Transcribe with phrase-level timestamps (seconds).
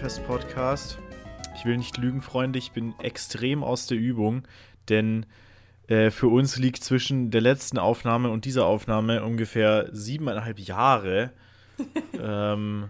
[0.00, 0.98] Weinfest-Podcast.
[1.54, 4.48] Ich will nicht lügen, Freunde, ich bin extrem aus der Übung,
[4.88, 5.26] denn
[5.88, 11.32] äh, für uns liegt zwischen der letzten Aufnahme und dieser Aufnahme ungefähr siebeneinhalb Jahre.
[12.18, 12.88] ähm,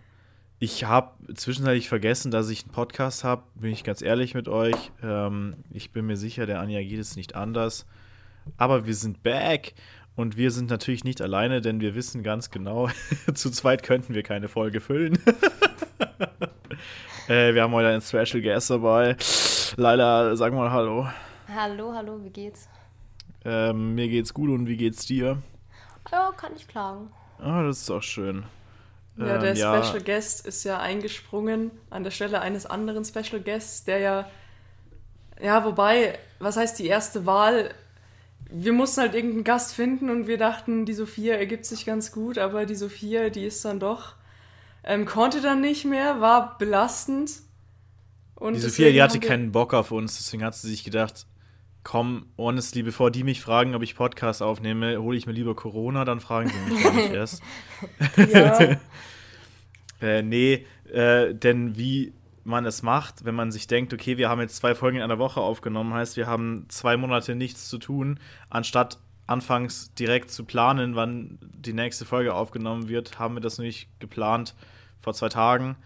[0.61, 4.93] ich habe zwischenzeitlich vergessen, dass ich einen Podcast habe, bin ich ganz ehrlich mit euch.
[5.03, 7.87] Ähm, ich bin mir sicher, der Anja geht es nicht anders.
[8.57, 9.75] Aber wir sind back
[10.15, 12.89] und wir sind natürlich nicht alleine, denn wir wissen ganz genau,
[13.35, 15.19] zu zweit könnten wir keine Folge füllen.
[17.31, 19.17] äh, wir haben heute einen Special Guest dabei.
[19.77, 21.07] Leila, sag mal Hallo.
[21.55, 22.69] Hallo, hallo, wie geht's?
[23.45, 25.39] Ähm, mir geht's gut und wie geht's dir?
[26.11, 27.11] Ja, kann ich klagen.
[27.39, 28.45] Ah, das ist auch schön.
[29.17, 29.83] Ja, der Ähm, ja.
[29.83, 34.31] Special Guest ist ja eingesprungen an der Stelle eines anderen Special Guests, der ja,
[35.41, 37.71] ja, wobei, was heißt die erste Wahl?
[38.51, 42.39] Wir mussten halt irgendeinen Gast finden und wir dachten, die Sophia ergibt sich ganz gut,
[42.39, 44.15] aber die Sophia, die ist dann doch,
[44.85, 47.33] ähm, konnte dann nicht mehr, war belastend.
[48.35, 51.27] Und Die Sophia, die hatte keinen Bock auf uns, deswegen hat sie sich gedacht,
[51.83, 56.05] komm, honestly, bevor die mich fragen, ob ich Podcast aufnehme, hole ich mir lieber Corona,
[56.05, 57.43] dann fragen sie mich gar nicht erst.
[58.17, 58.77] Ja,
[60.03, 62.15] Äh, nee, äh, denn wie
[62.45, 65.19] man es macht, wenn man sich denkt, okay, wir haben jetzt zwei Folgen in einer
[65.19, 68.99] Woche aufgenommen, heißt, wir haben zwei Monate nichts zu tun, anstatt
[69.31, 74.55] anfangs direkt zu planen, wann die nächste Folge aufgenommen wird, haben wir das nicht geplant
[75.01, 75.77] vor zwei Tagen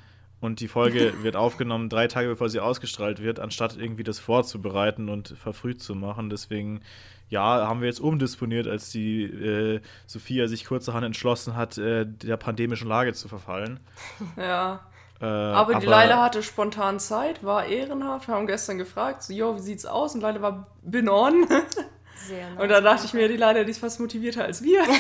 [0.40, 5.10] und die Folge wird aufgenommen drei Tage bevor sie ausgestrahlt wird, anstatt irgendwie das vorzubereiten
[5.10, 6.30] und verfrüht zu machen.
[6.30, 6.80] Deswegen,
[7.28, 12.38] ja, haben wir jetzt umdisponiert, als die äh, Sophia sich kurzerhand entschlossen hat, äh, der
[12.38, 13.78] pandemischen Lage zu verfallen.
[14.38, 14.80] ja.
[15.20, 18.26] Äh, Aber, die Leila hatte spontan Zeit, war ehrenhaft.
[18.26, 20.14] Wir haben gestern gefragt, so, jo, wie sieht's aus?
[20.14, 21.46] Und Leila war bin on.
[22.28, 22.60] Sehr nice.
[22.62, 24.82] Und da dachte ich mir, die Leila, die ist fast motivierter als wir.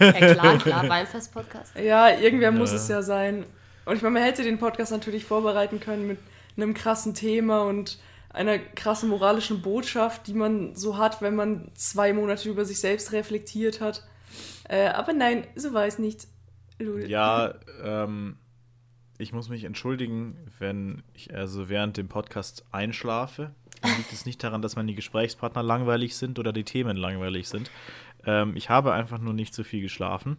[0.00, 1.74] Ja, klar, klar, Weinfest-Podcast.
[1.76, 2.76] Ja, irgendwer muss Ja.
[2.76, 3.44] es ja sein.
[3.86, 6.18] Und ich meine, man hätte den Podcast natürlich vorbereiten können mit
[6.56, 12.12] einem krassen Thema und einer krassen moralischen Botschaft, die man so hat, wenn man zwei
[12.12, 14.06] Monate über sich selbst reflektiert hat.
[14.68, 16.26] Äh, aber nein, so war es nicht.
[16.78, 17.08] Lul.
[17.10, 18.36] Ja, ähm,
[19.18, 23.50] ich muss mich entschuldigen, wenn ich also während dem Podcast einschlafe.
[23.82, 27.70] Dann liegt es nicht daran, dass meine Gesprächspartner langweilig sind oder die Themen langweilig sind.
[28.26, 30.36] Ähm, ich habe einfach nur nicht so viel geschlafen.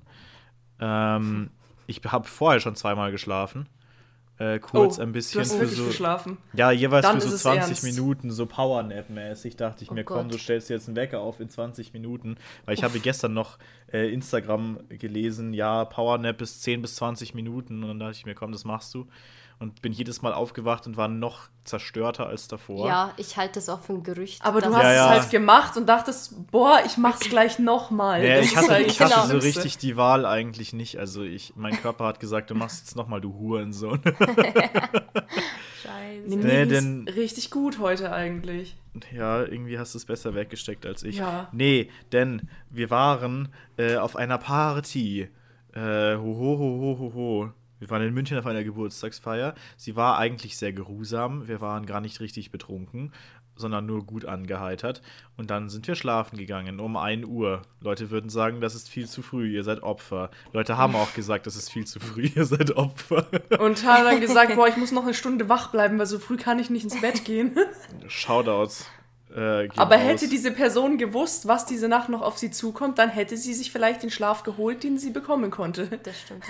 [0.79, 1.49] Ähm,
[1.87, 3.67] ich habe vorher schon zweimal geschlafen.
[4.37, 5.85] Äh, kurz Oh, ein Du bisschen hast für so.
[5.85, 6.37] geschlafen.
[6.53, 7.83] Ja, jeweils Dann für so ist es 20 ernst.
[7.83, 10.33] Minuten, so Powernap-mäßig, dachte ich Oh mir, komm, Gott.
[10.33, 12.37] du stellst dir jetzt einen Wecker auf in 20 Minuten.
[12.65, 13.59] Weil ich habe gestern noch
[13.93, 17.83] äh, Instagram gelesen, ja, Powernap ist 10 bis 20 Minuten.
[17.83, 19.07] Und dann dachte ich mir, komm, das machst du.
[19.61, 22.87] Und bin jedes Mal aufgewacht und war noch zerstörter als davor.
[22.87, 24.43] Ja, ich halte das auch für ein Gerücht.
[24.43, 25.13] Aber du hast Ja, ja.
[25.15, 28.21] es halt gemacht und dachtest, boah, ich mach's gleich nochmal.
[28.21, 30.97] Nee, ich hatte, ich hatte so richtig die Wahl eigentlich nicht.
[30.97, 34.01] Also ich, mein Körper hat gesagt, du machst jetzt nochmal, du Hurensohn.
[35.83, 36.23] Scheiße.
[36.27, 38.75] Nee, Nee, denn- richtig gut heute eigentlich.
[39.15, 41.17] Ja, irgendwie hast du es besser weggesteckt als ich.
[41.17, 41.47] Ja.
[41.51, 45.29] Nee, denn wir waren äh, auf einer Party.
[45.73, 47.49] Äh, ho, ho, ho, ho, ho, ho.
[47.81, 49.55] Wir waren in München auf einer Geburtstagsfeier.
[49.75, 51.47] Sie war eigentlich sehr geruhsam.
[51.47, 53.11] Wir waren gar nicht richtig betrunken,
[53.55, 55.01] sondern nur gut angeheitert.
[55.35, 57.63] Und dann sind wir schlafen gegangen um 1 Uhr.
[57.79, 60.29] Leute würden sagen, das ist viel zu früh, ihr seid Opfer.
[60.53, 63.25] Leute haben auch gesagt, das ist viel zu früh, ihr seid Opfer.
[63.59, 66.37] Und haben dann gesagt, boah, ich muss noch eine Stunde wach bleiben, weil so früh
[66.37, 67.57] kann ich nicht ins Bett gehen.
[68.07, 68.85] Shoutouts.
[69.35, 70.03] Äh, Aber raus.
[70.03, 73.71] hätte diese Person gewusst, was diese Nacht noch auf sie zukommt, dann hätte sie sich
[73.71, 75.87] vielleicht den Schlaf geholt, den sie bekommen konnte.
[76.03, 76.43] Das stimmt.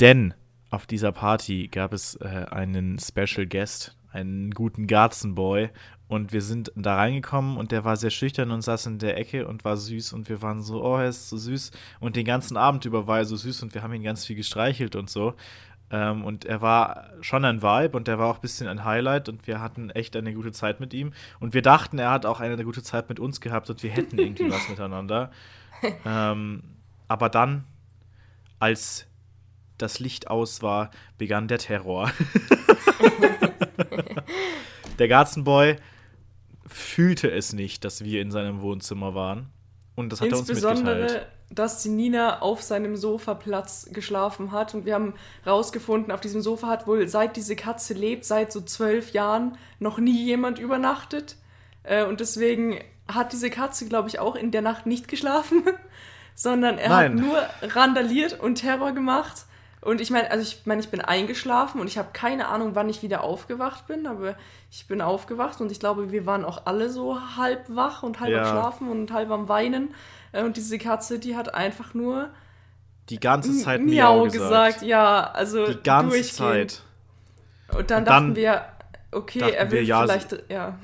[0.00, 0.34] Denn
[0.74, 5.70] auf dieser Party gab es äh, einen Special Guest, einen guten Garzenboy.
[6.06, 9.46] Und wir sind da reingekommen und der war sehr schüchtern und saß in der Ecke
[9.46, 10.12] und war süß.
[10.12, 11.70] Und wir waren so, oh, er ist so süß.
[12.00, 14.36] Und den ganzen Abend über war er so süß und wir haben ihn ganz viel
[14.36, 15.34] gestreichelt und so.
[15.90, 19.28] Ähm, und er war schon ein Vibe und er war auch ein bisschen ein Highlight
[19.28, 21.12] und wir hatten echt eine gute Zeit mit ihm.
[21.40, 24.18] Und wir dachten, er hat auch eine gute Zeit mit uns gehabt und wir hätten
[24.18, 25.30] irgendwie was miteinander.
[26.04, 26.64] Ähm,
[27.08, 27.64] aber dann,
[28.58, 29.06] als
[29.84, 32.10] das Licht aus war, begann der Terror.
[34.98, 35.76] der Garzenboy
[36.66, 39.50] fühlte es nicht, dass wir in seinem Wohnzimmer waren.
[39.94, 41.26] Und das hat er uns Insbesondere, mitgeteilt.
[41.50, 44.74] dass die Nina auf seinem Sofaplatz geschlafen hat.
[44.74, 45.14] Und wir haben
[45.46, 49.98] rausgefunden, auf diesem Sofa hat wohl seit diese Katze lebt, seit so zwölf Jahren, noch
[49.98, 51.36] nie jemand übernachtet.
[51.84, 55.62] Äh, Und deswegen hat diese Katze, glaube ich, auch in der Nacht nicht geschlafen,
[56.34, 57.12] sondern er Nein.
[57.12, 59.42] hat nur randaliert und Terror gemacht.
[59.84, 62.88] Und ich meine, also ich meine, ich bin eingeschlafen und ich habe keine Ahnung, wann
[62.88, 64.34] ich wieder aufgewacht bin, aber
[64.70, 68.30] ich bin aufgewacht und ich glaube, wir waren auch alle so halb wach und halb
[68.32, 68.42] Ja.
[68.42, 69.94] am Schlafen und halb am Weinen.
[70.32, 72.30] Äh, Und diese Katze, die hat einfach nur
[73.10, 73.90] Die ganze Zeit Miau
[74.20, 74.40] Miau gesagt.
[74.78, 74.82] gesagt.
[74.82, 76.22] Ja, also Die ganze.
[76.22, 76.82] Zeit.
[77.76, 78.64] Und dann Und dachten dann wir,
[79.12, 80.78] okay, dachten er will wir, ja, vielleicht, ja.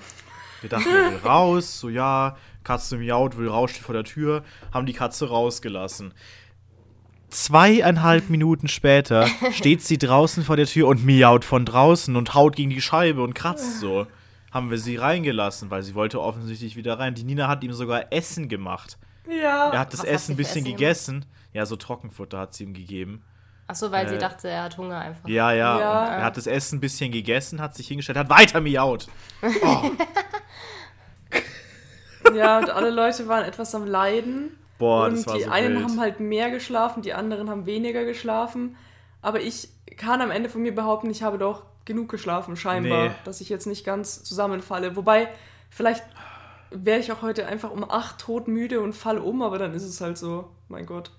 [0.61, 4.45] Wir dachten, er will raus, so ja, Katze miaut, will raus, steht vor der Tür,
[4.75, 6.13] haben die Katze rausgelassen.
[7.31, 12.57] Zweieinhalb Minuten später steht sie draußen vor der Tür und miaut von draußen und haut
[12.57, 14.07] gegen die Scheibe und kratzt so.
[14.51, 17.15] Haben wir sie reingelassen, weil sie wollte offensichtlich wieder rein.
[17.15, 18.99] Die Nina hat ihm sogar Essen gemacht.
[19.29, 19.71] Ja.
[19.71, 21.25] Er hat das Was Essen sie ein bisschen Essen gegessen.
[21.53, 23.23] Ja, so Trockenfutter hat sie ihm gegeben.
[23.69, 25.29] Achso, weil sie Äh, dachte, er hat Hunger einfach.
[25.29, 25.79] Ja, ja.
[25.79, 26.01] Ja.
[26.03, 29.07] Und er hat das Essen ein bisschen gegessen, hat sich hingestellt, hat weiter miaut.
[32.35, 34.57] Ja, und alle Leute waren etwas am Leiden.
[34.81, 35.85] Boah, und das war die so einen wild.
[35.85, 38.77] haben halt mehr geschlafen, die anderen haben weniger geschlafen.
[39.23, 43.15] Aber ich kann am Ende von mir behaupten, ich habe doch genug geschlafen, scheinbar, Nee.
[43.25, 44.97] dass ich jetzt nicht ganz zusammenfalle.
[44.97, 45.29] Wobei,
[45.69, 46.03] vielleicht
[46.71, 50.01] wäre ich auch heute einfach um acht todmüde und falle um, aber dann ist es
[50.01, 51.11] halt so, mein Gott.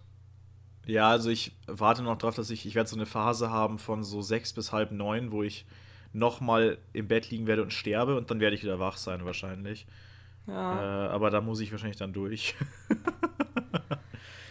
[0.86, 4.04] Ja, also ich warte noch drauf, dass ich, ich werde so eine Phase haben von
[4.04, 5.66] so sechs bis halb neun, wo ich
[6.14, 9.86] nochmal im Bett liegen werde und sterbe und dann werde ich wieder wach sein wahrscheinlich.
[10.48, 11.10] Äh, Ja.
[11.10, 12.56] aber da muss ich wahrscheinlich dann durch.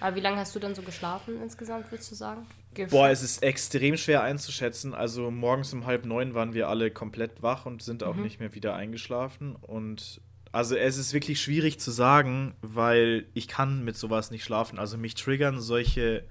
[0.00, 2.46] Aber wie lange hast du dann so geschlafen insgesamt, würdest du sagen?
[2.72, 4.94] Gesch Boah, es ist extrem schwer einzuschätzen.
[4.94, 8.54] Also morgens um halb neun waren wir alle komplett wach und sind auch nicht mehr
[8.54, 9.56] wieder eingeschlafen.
[9.56, 10.22] Und
[10.52, 14.78] also es ist wirklich schwierig zu sagen, weil ich kann mit sowas nicht schlafen.
[14.78, 16.25] Also mich triggern solche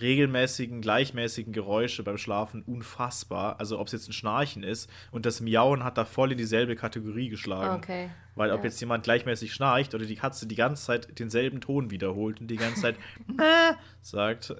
[0.00, 3.58] regelmäßigen, gleichmäßigen Geräusche beim Schlafen unfassbar.
[3.60, 6.76] Also ob es jetzt ein Schnarchen ist und das Miauen hat da voll in dieselbe
[6.76, 7.76] Kategorie geschlagen.
[7.76, 8.10] Okay.
[8.34, 8.64] Weil ob Ja.
[8.66, 12.56] jetzt jemand gleichmäßig schnarcht oder die Katze die ganze Zeit denselben Ton wiederholt und die
[12.56, 12.96] ganze Zeit
[14.02, 14.54] sagt.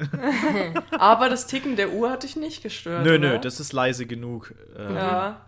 [0.98, 3.04] Aber das Ticken der Uhr hat dich nicht gestört.
[3.04, 3.18] Nö, oder?
[3.34, 4.54] nö, das ist leise genug.
[4.76, 5.40] Ähm, Ja.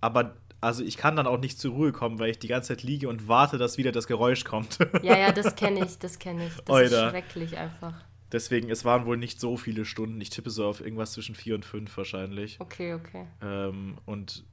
[0.00, 2.82] Aber also ich kann dann auch nicht zur Ruhe kommen, weil ich die ganze Zeit
[2.82, 4.78] liege und warte, dass wieder das Geräusch kommt.
[5.02, 6.54] Ja, ja, das kenne ich, das kenne ich.
[6.64, 7.04] Das Oida.
[7.06, 7.92] ist schrecklich einfach.
[8.32, 10.20] Deswegen, es waren wohl nicht so viele Stunden.
[10.20, 12.60] Ich tippe so auf irgendwas zwischen vier und fünf wahrscheinlich.
[12.60, 13.26] Okay, okay.
[13.42, 14.44] Ähm, und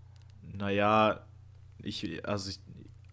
[0.54, 1.26] naja,
[1.82, 2.60] ich, also ich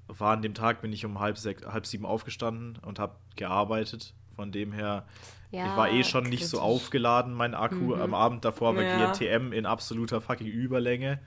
[0.09, 4.15] war an dem Tag, bin ich um halb, sech, halb sieben aufgestanden und habe gearbeitet.
[4.37, 5.07] Von dem her,
[5.51, 6.73] Ja, ich war eh schon nicht so kritisch.
[6.75, 7.95] aufgeladen, mein Akku.
[7.97, 8.01] Mhm.
[8.03, 9.11] Am Abend davor war Ja.
[9.13, 11.21] GNTM in absoluter fucking Überlänge.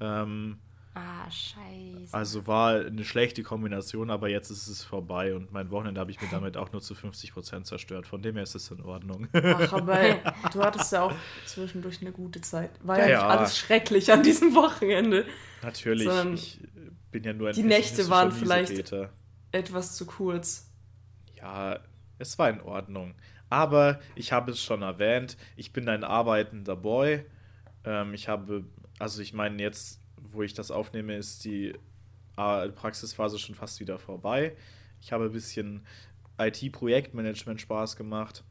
[0.00, 0.58] Ähm,
[1.00, 2.12] Ah, scheiße.
[2.12, 6.20] Also war eine schlechte Kombination, aber jetzt ist es vorbei und mein Wochenende habe ich
[6.20, 8.06] mir damit auch nur zu 50% zerstört.
[8.08, 9.28] Von dem her ist es in Ordnung.
[9.32, 10.00] Ach, aber
[10.52, 11.12] du hattest ja auch
[11.46, 12.70] zwischendurch eine gute Zeit.
[12.82, 15.24] War ja, Ja, nicht alles schrecklich an diesem Wochenende.
[15.62, 16.58] Natürlich, Sondern ich
[17.12, 19.10] bin ja nur ein die Nächte waren vielleicht- Miesepeter.
[19.52, 20.68] Etwas zu kurz.
[21.36, 21.78] Ja,
[22.18, 23.14] es war in Ordnung.
[23.50, 27.24] Aber ich habe es schon erwähnt, ich bin ein arbeitender Boy.
[27.84, 28.64] Ähm, ich habe,
[28.98, 30.00] also ich meine, jetzt,
[30.32, 31.74] wo ich das aufnehme, ist die
[32.36, 34.56] äh, Praxisphase schon fast wieder vorbei.
[35.00, 35.84] Ich habe ein bisschen
[36.38, 38.44] IT-Projektmanagement Spaß gemacht.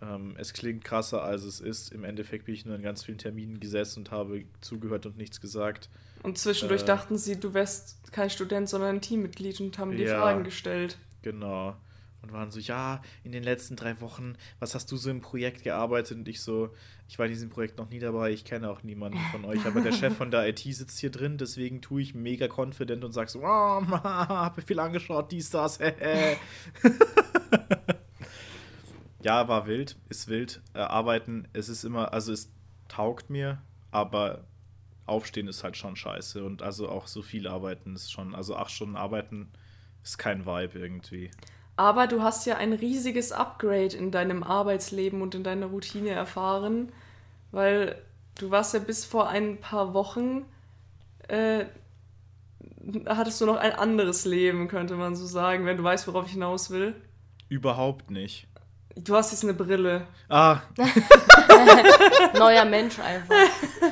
[0.00, 1.92] Ähm, es klingt krasser, als es ist.
[1.92, 5.40] Im Endeffekt bin ich nur in ganz vielen Terminen gesessen und habe zugehört und nichts
[5.40, 5.88] gesagt.
[6.22, 6.86] Und zwischendurch Äh.
[6.86, 10.20] dachten sie, du wärst kein Student, sondern ein Teammitglied und haben dir Ja.
[10.20, 10.98] Fragen gestellt.
[11.22, 11.76] Genau.
[12.22, 15.64] Und waren so, ja, in den letzten drei Wochen, was hast du so im Projekt
[15.64, 16.18] gearbeitet?
[16.18, 16.70] Und ich so,
[17.08, 19.80] ich war in diesem Projekt noch nie dabei, ich kenne auch niemanden von euch, aber
[19.80, 23.28] der Chef von der IT sitzt hier drin, deswegen tue ich mega confident und sag
[23.28, 25.80] so, oh, hab mir viel angeschaut, dies, das,
[29.22, 30.62] ja, war wild, ist wild.
[30.74, 32.52] Äh, arbeiten, es ist immer, also es
[32.88, 33.60] taugt mir,
[33.90, 34.44] aber
[35.06, 36.44] aufstehen ist halt schon scheiße.
[36.44, 39.48] Und also auch so viel arbeiten ist schon, also acht Stunden arbeiten
[40.02, 41.30] ist kein Vibe irgendwie.
[41.76, 46.92] Aber du hast ja ein riesiges Upgrade in deinem Arbeitsleben und in deiner Routine erfahren,
[47.50, 47.96] weil
[48.38, 50.44] du warst ja bis vor ein paar Wochen,
[51.28, 51.64] äh,
[53.06, 56.32] hattest du noch ein anderes Leben, könnte man so sagen, wenn du weißt, worauf ich
[56.32, 56.94] hinaus will.
[57.48, 58.46] Überhaupt nicht.
[58.94, 60.06] Du hast jetzt eine Brille.
[60.28, 60.60] Ah,
[62.38, 63.34] Neuer Mensch einfach.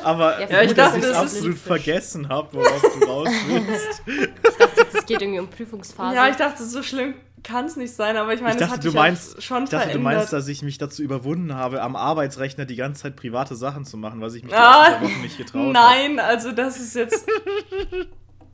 [0.04, 4.02] aber Ja, ich dachte, dass ich das es absolut vergessen habe, worauf du raus willst.
[4.06, 4.69] Ich dachte
[5.10, 6.16] geht irgendwie um Prüfungsphase.
[6.16, 8.86] Ja, ich dachte, so schlimm kann es nicht sein, aber ich meine, Ich das dachte,
[8.88, 10.14] hat du meinst, schon ich dachte, du verändert.
[10.14, 13.96] meinst, dass ich mich dazu überwunden habe, am Arbeitsrechner die ganze Zeit private Sachen zu
[13.96, 15.72] machen, was ich mich Ah, letzten Wochen nicht getraut habe.
[15.72, 17.26] Nein, also das ist jetzt.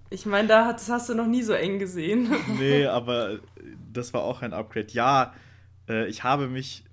[0.08, 2.30] Ich meine, da hat, das hast du noch nie so eng gesehen.
[2.60, 3.38] Nee, aber äh,
[3.92, 4.86] das war auch ein Upgrade.
[4.90, 5.34] Ja,
[5.88, 6.84] äh, ich habe mich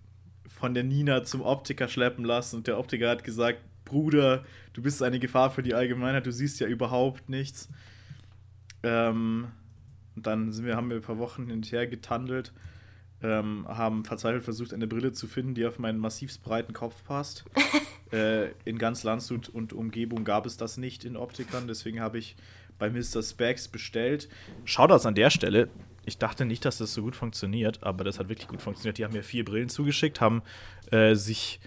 [0.47, 4.43] von der Nina zum Optiker schleppen lassen und der Optiker hat gesagt, Bruder,
[4.73, 7.69] du bist eine Gefahr für die Allgemeinheit, du siehst ja überhaupt nichts.
[8.83, 9.47] Ähm,
[10.15, 12.53] und dann sind wir, haben wir ein paar Wochen hin und her getandelt,
[13.21, 17.45] ähm, haben verzweifelt versucht, eine Brille zu finden, die auf meinen massivst breiten Kopf passt.
[18.11, 22.35] äh, in ganz Landshut und Umgebung gab es das nicht in Optikern, deswegen habe ich
[22.77, 23.23] bei Mr.
[23.23, 24.27] Specs bestellt.
[24.65, 25.69] Shoutouts an der Stelle.
[26.05, 28.97] Ich dachte nicht, dass das so gut funktioniert, aber das hat wirklich gut funktioniert.
[28.97, 30.41] Die haben mir vier Brillen zugeschickt, haben
[30.91, 31.61] äh, sich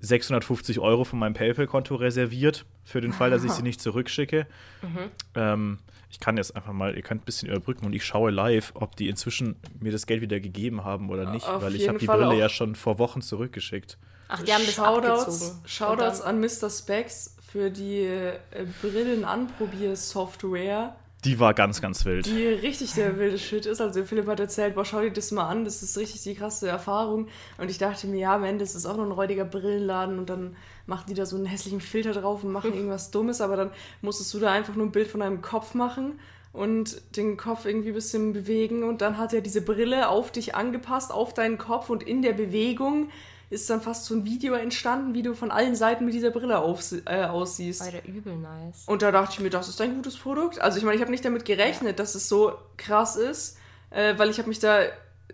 [0.00, 4.46] 650 Euro von meinem PayPal-Konto reserviert, für den Fall, dass ich sie nicht zurückschicke.
[4.82, 5.10] Mhm.
[5.34, 5.78] Ähm,
[6.10, 8.94] ich kann jetzt einfach mal, ihr könnt ein bisschen überbrücken und ich schaue live, ob
[8.94, 12.06] die inzwischen mir das Geld wieder gegeben haben oder nicht, Auf weil ich habe die
[12.06, 12.38] Fall Brille auch.
[12.38, 13.98] ja schon vor Wochen zurückgeschickt.
[14.28, 15.58] Ach, die haben das Shoutouts, abgezogen.
[15.66, 16.70] Shoutouts an Mr.
[16.70, 18.38] Specs für die äh,
[18.80, 20.94] Brillenanprobier-Software,
[21.24, 22.26] Die war ganz, ganz wild.
[22.26, 23.80] die richtig der wilde Shit ist.
[23.80, 26.68] Also Philipp hat erzählt, boah, schau dir das mal an, das ist richtig die krasse
[26.68, 27.28] Erfahrung.
[27.58, 30.28] Und ich dachte mir, ja, am Ende ist es auch nur ein räudiger Brillenladen und
[30.28, 33.70] dann machen die da so einen hässlichen Filter drauf und machen irgendwas Dummes, aber dann
[34.02, 36.18] musstest du da einfach nur ein Bild von deinem Kopf machen
[36.52, 40.54] und den Kopf irgendwie ein bisschen bewegen und dann hat er diese Brille auf dich
[40.54, 43.08] angepasst, auf deinen Kopf und in der Bewegung
[43.54, 46.58] ist dann fast so ein Video entstanden, wie du von allen Seiten mit dieser Brille
[46.58, 47.80] aufsi- äh, aussiehst.
[47.82, 48.84] Alter, übel nice.
[48.86, 50.60] Und da dachte ich mir, das ist ein gutes Produkt.
[50.60, 53.56] Also ich meine, ich habe nicht damit gerechnet, dass es so krass ist,
[53.90, 54.80] äh, weil ich habe mich da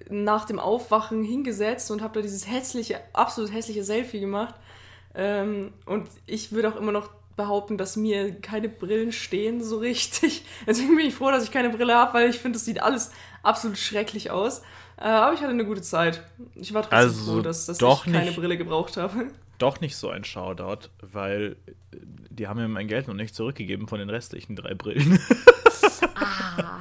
[0.08, 4.54] nach dem Aufwachen hingesetzt und habe da dieses hässliche, absolut hässliche Selfie gemacht.
[5.14, 10.44] Ähm, und ich würde auch immer noch behaupten, dass mir keine Brillen stehen so richtig.
[10.66, 13.10] Deswegen bin ich froh, dass ich keine Brille habe, weil ich finde, das sieht alles
[13.42, 14.62] absolut schrecklich aus.
[15.00, 16.22] Äh, aber ich hatte eine gute Zeit.
[16.54, 19.26] Ich war trotzdem Also froh, dass, dass doch ich keine nicht- Brille gebraucht habe.
[19.58, 21.96] Doch nicht so ein Shoutout, weil äh,
[22.30, 25.18] die haben mir mein Geld noch nicht zurückgegeben von den restlichen drei Brillen.
[26.14, 26.80] Ah.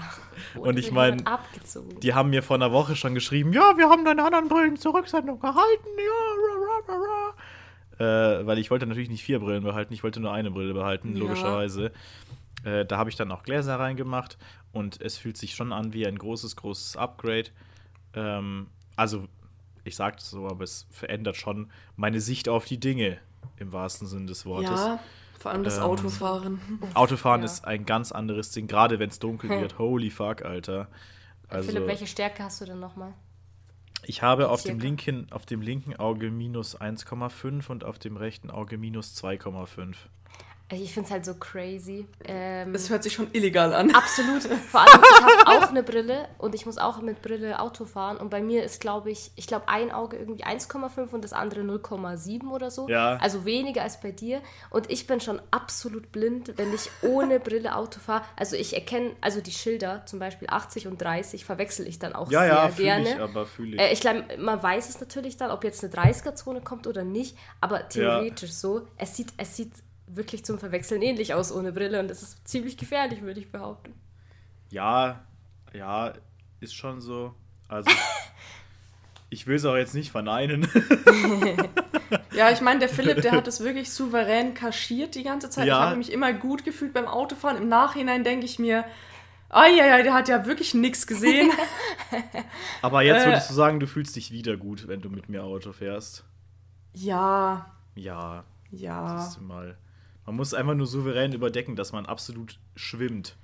[0.56, 2.00] Und ich die mein, wird abgezogen.
[2.00, 4.94] Die haben mir vor einer Woche schon geschrieben, ja, wir haben deine anderen Brillen zur
[4.96, 7.34] Rücksendung gehalten, ja, ra, ra, ra,
[8.00, 8.40] ra.
[8.42, 11.14] Äh, weil ich wollte natürlich nicht vier Brillen behalten, ich wollte nur eine Brille behalten,
[11.16, 11.20] Ja.
[11.20, 11.92] logischerweise.
[12.64, 14.38] Äh, da habe ich dann auch Gläser reingemacht
[14.72, 17.50] und es fühlt sich schon an wie ein großes, großes Upgrade.
[18.14, 19.28] Ähm, also,
[19.84, 23.20] ich sage das so, aber es verändert schon meine Sicht auf die Dinge
[23.58, 24.80] im wahrsten Sinn des Wortes.
[24.80, 25.00] Ja,
[25.40, 26.60] vor allem das Ähm, Autofahren.
[26.94, 27.46] Autofahren Ja.
[27.46, 29.62] ist ein ganz anderes Ding, gerade wenn es dunkel Hm.
[29.62, 29.80] wird.
[29.80, 30.88] Holy fuck, Alter.
[31.48, 33.14] Also, Philipp, welche Stärke hast du denn nochmal?
[34.04, 38.50] Ich habe auf dem, linken, auf dem linken Auge minus 1,5 und auf dem rechten
[38.50, 39.96] Auge minus 2,5.
[40.72, 42.06] Ich finde es halt so crazy.
[42.26, 43.90] Ähm, Das hört sich schon illegal an.
[43.96, 44.44] Absolut.
[44.44, 48.18] Vor allem, ich habe auch eine Brille und ich muss auch mit Brille Auto fahren.
[48.18, 51.62] Und bei mir ist, glaube ich, ich glaube, ein Auge irgendwie 1,5 und das andere
[51.62, 52.88] 0,7 oder so.
[52.88, 53.16] Ja.
[53.18, 54.42] Also weniger als bei dir.
[54.70, 58.24] Und ich bin schon absolut blind, wenn ich ohne Brille Auto fahre.
[58.36, 62.30] Also ich erkenne, also die Schilder, zum Beispiel 80 und 30, verwechsel ich dann auch
[62.30, 63.10] Ja, sehr ja, fühle gerne.
[63.10, 63.82] ich, aber fühle ich.
[63.82, 67.36] Äh, ich glaube, man weiß es natürlich dann, ob jetzt eine 30er-Zone kommt oder nicht,
[67.60, 69.72] aber theoretisch so, es sieht, es sieht
[70.16, 73.94] wirklich zum Verwechseln ähnlich aus ohne Brille und es ist ziemlich gefährlich, würde ich behaupten.
[74.72, 75.20] ja,
[75.74, 76.14] ja,
[76.60, 77.34] ist schon so.
[77.68, 77.90] Also,
[79.30, 80.68] ich will es auch jetzt nicht verneinen.
[82.32, 85.68] Ja, ich meine, der Philipp, der hat es wirklich souverän kaschiert die ganze Zeit.
[85.68, 85.76] Ja.
[85.80, 87.58] Ich habe mich immer gut gefühlt beim Autofahren.
[87.58, 88.86] Im Nachhinein denke ich mir,
[89.50, 91.52] ah ja, ja, der hat ja wirklich nichts gesehen.
[92.82, 93.28] aber jetzt Äh.
[93.30, 96.24] würdest du sagen, du fühlst dich wieder gut, wenn du mit mir Auto fährst.
[96.94, 99.18] ja, Ja, ja.
[99.20, 99.78] siehst du mal.
[100.30, 103.36] Man muss einfach nur souverän überdecken, dass man absolut schwimmt.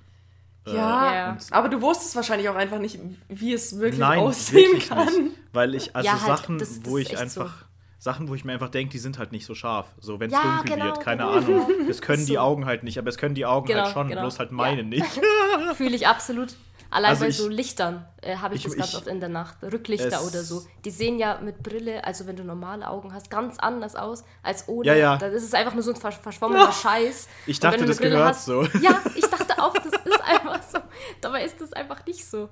[0.67, 1.31] Äh, Ja, Ja.
[1.31, 5.05] und- aber du wusstest wahrscheinlich auch einfach nicht, wie es wirklich Nein, aussehen wirklich kann.
[5.07, 5.35] nicht.
[5.51, 7.65] Weil ich, also Ja, halt, Sachen, das- das wo ich einfach,
[7.97, 9.87] Sachen, wo ich mir einfach denke, die sind halt nicht so scharf.
[9.99, 11.31] So, wenn es Ja, dunkel genau, wird, keine genau.
[11.37, 11.67] Ahnung.
[11.87, 12.39] Das können Ist die so.
[12.39, 14.21] Augen halt nicht, aber es können die Augen Genau, halt schon, genau.
[14.21, 14.55] bloß halt Ja.
[14.55, 15.05] meine nicht.
[15.77, 16.55] Fühle ich absolut.
[16.95, 19.19] Allein Also bei ich- so Lichtern äh, habe ich, ich- das ganz ich- oft in
[19.19, 19.57] der Nacht.
[19.61, 20.65] Rücklichter oder so.
[20.85, 24.67] Die sehen ja mit Brille, also wenn du normale Augen hast, ganz anders aus als
[24.69, 24.87] ohne.
[24.87, 25.17] Ja, ja.
[25.17, 27.27] Da ist einfach nur so ein versch verschwommener Scheiß.
[27.47, 28.63] Ich dachte, das Brille gehört hast- so.
[28.81, 30.79] Ja, ich dachte auch, das ist einfach so.
[31.21, 32.49] Dabei ist das einfach nicht so.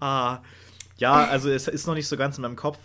[0.00, 0.38] Ah,
[0.96, 2.78] ja, also es ist noch nicht so ganz in meinem Kopf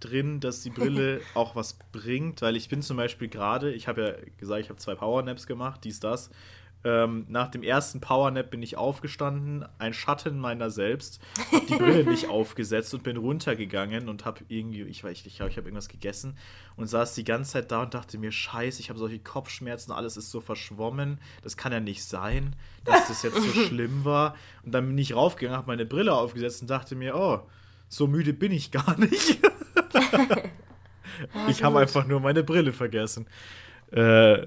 [0.00, 4.02] drin, dass die Brille auch was bringt, weil ich bin zum Beispiel gerade, ich habe
[4.02, 6.30] ja gesagt, ich habe zwei Powernaps gemacht, dies, das.
[6.84, 11.20] Ähm, nach dem ersten Powernap bin ich aufgestanden, ein Schatten meiner selbst,
[11.52, 15.36] habe die Brille nicht aufgesetzt und bin runtergegangen und habe irgendwie, ich weiß nicht, ich
[15.36, 16.36] glaube, ich habe irgendwas gegessen
[16.76, 20.16] und saß die ganze Zeit da und dachte mir, scheiße, ich habe solche Kopfschmerzen, alles
[20.16, 24.34] ist so verschwommen, das kann ja nicht sein, dass das jetzt so schlimm war.
[24.64, 27.42] Und dann bin ich raufgegangen, habe meine Brille aufgesetzt und dachte mir, oh,
[27.88, 29.38] so müde bin ich gar nicht.
[31.48, 31.82] ich habe gut.
[31.82, 33.28] einfach nur meine Brille vergessen.
[33.92, 34.46] Äh,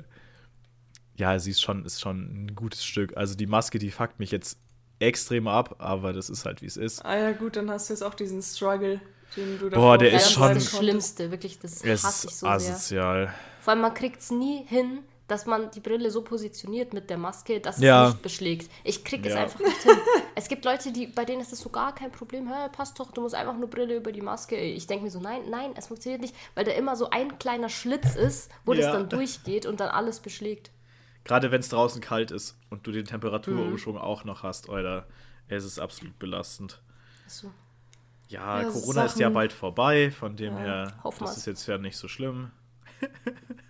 [1.17, 3.15] ja, sie ist schon, ist schon ein gutes Stück.
[3.17, 4.57] Also die Maske, die fuckt mich jetzt
[4.99, 7.03] extrem ab, aber das ist halt, wie es ist.
[7.05, 9.01] Ah ja, gut, dann hast du jetzt auch diesen Struggle,
[9.35, 12.33] den du Boah, der ist das schon- ist das Schlimmste, wirklich, das Es hasse ich
[12.33, 12.55] ist so sehr.
[12.55, 13.33] asozial.
[13.61, 17.17] Vor allem, man kriegt es nie hin, dass man die Brille so positioniert mit der
[17.17, 18.05] Maske, dass Ja.
[18.07, 18.71] es nicht beschlägt.
[18.83, 19.41] Ich kriege es Ja.
[19.43, 19.91] einfach nicht hin.
[20.37, 22.47] Es gibt Leute, die, bei denen ist das so gar kein Problem.
[22.49, 24.57] Hä, passt doch, du musst einfach nur Brille über die Maske.
[24.57, 27.69] Ich denke mir so, nein, nein, es funktioniert nicht, weil da immer so ein kleiner
[27.69, 28.91] Schlitz ist, wo das Ja.
[28.91, 30.71] dann durchgeht und dann alles beschlägt.
[31.25, 35.05] Gerade wenn es draußen kalt ist und du den Temperaturumschwung auch noch hast, Alter,
[35.49, 36.81] es ist absolut belastend.
[37.27, 37.51] So.
[38.29, 41.67] Ja, Ja, Corona ist ja Sachen- bald vorbei, von dem her, hoffen das ist jetzt
[41.67, 42.51] ja nicht so schlimm.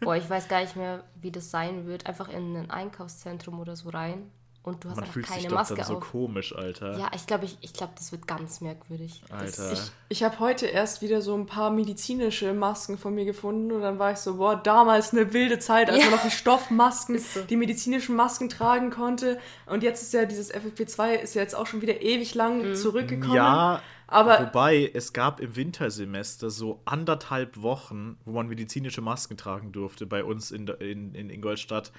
[0.01, 2.05] Boah, ich weiß gar nicht mehr, wie das sein wird.
[2.05, 4.29] Einfach in ein Einkaufszentrum oder so rein
[4.65, 6.12] und du hast Man einfach fühlt keine sich doch Maske dann so auf.
[6.12, 6.98] komisch, Alter.
[6.98, 9.22] Ja, ich glaube, ich, ich glaub, das wird ganz merkwürdig.
[9.29, 9.72] Alter.
[9.74, 9.79] Ich,
[10.10, 14.00] ich habe heute erst wieder so ein paar medizinische Masken von mir gefunden und dann
[14.00, 16.05] war ich so, boah, damals eine wilde Zeit, als Ja.
[16.10, 17.41] man noch die Stoffmasken, so.
[17.41, 19.39] die medizinischen Masken tragen konnte.
[19.65, 22.75] Und jetzt ist ja dieses FFP2 ist ja jetzt auch schon wieder ewig lang Mhm.
[22.75, 23.36] zurückgekommen.
[23.36, 29.72] Ja, aber wobei es gab im Wintersemester so anderthalb Wochen, wo man medizinische Masken tragen
[29.72, 31.91] durfte bei uns in, in, in Ingolstadt.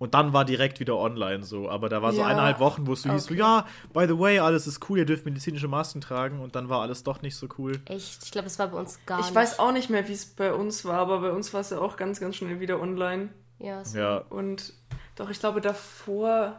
[0.00, 1.68] Und dann war direkt wieder online so.
[1.68, 3.38] Aber da war so Ja, eineinhalb Wochen, wo es so hieß, so, okay.
[3.40, 6.40] ja, by the way, alles ist cool, ihr dürft medizinische Masken tragen.
[6.40, 7.78] Und dann war alles doch nicht so cool.
[7.84, 8.24] Echt?
[8.24, 9.34] Ich glaube, das war bei uns gar ich nicht.
[9.34, 11.78] weiß auch nicht mehr, wie es bei uns war, aber bei uns war es ja
[11.78, 13.28] auch ganz, ganz schnell wieder online.
[13.58, 13.98] Ja, so.
[13.98, 14.72] Ja, Und
[15.16, 16.58] doch, ich glaube davor,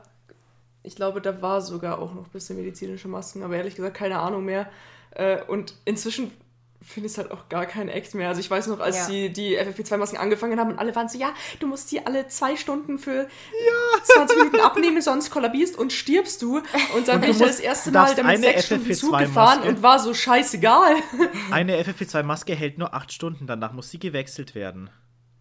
[0.84, 4.20] ich glaube, da war sogar auch noch ein bisschen medizinische Masken, aber ehrlich gesagt keine
[4.20, 4.70] Ahnung mehr.
[5.12, 6.32] Äh, Und inzwischen
[6.84, 8.30] finde es halt auch gar kein Act mehr.
[8.30, 9.08] Also ich weiß noch, als Ja.
[9.08, 12.56] die, die FFP2-Masken angefangen haben und alle waren so, ja, du musst die alle zwei
[12.56, 13.28] Stunden für
[14.04, 16.58] 20 Minuten abnehmen, sonst kollabierst und stirbst du.
[16.96, 19.70] Und dann Und bin ich das erste Mal damit sechs Stunden Zug FFP2 gefahren Maske-
[19.70, 20.96] und war so scheißegal.
[21.52, 24.90] eine FFP2-Maske hält nur acht Stunden, danach muss sie gewechselt werden.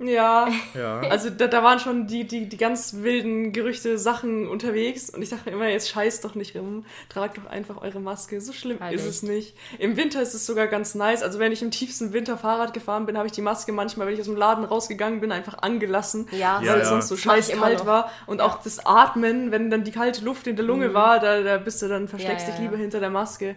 [0.02, 0.48] Ja.
[0.74, 1.00] Ja.
[1.10, 5.10] Also da, da waren schon die, die, die ganz wilden Gerüchte, Sachen unterwegs.
[5.10, 8.40] Und ich dachte mir immer, jetzt scheißt doch nicht rum, tragt doch einfach eure Maske,
[8.40, 9.54] so schlimm Halt ist es nicht.
[9.78, 13.04] Im Winter ist es sogar ganz nice, also wenn ich im tiefsten Winter Fahrrad gefahren
[13.04, 16.26] bin, habe ich die Maske manchmal, wenn ich aus dem Laden rausgegangen bin, einfach angelassen,
[16.30, 16.84] Ja, weil Ja, es ja.
[16.86, 18.10] sonst so scheiß kalt war.
[18.26, 21.58] Und auch das Atmen, wenn dann die kalte Luft in der Lunge war, da, da
[21.58, 22.82] bist du dann, versteckst Ja, ja, dich lieber ja.
[22.82, 23.54] hinter der Maske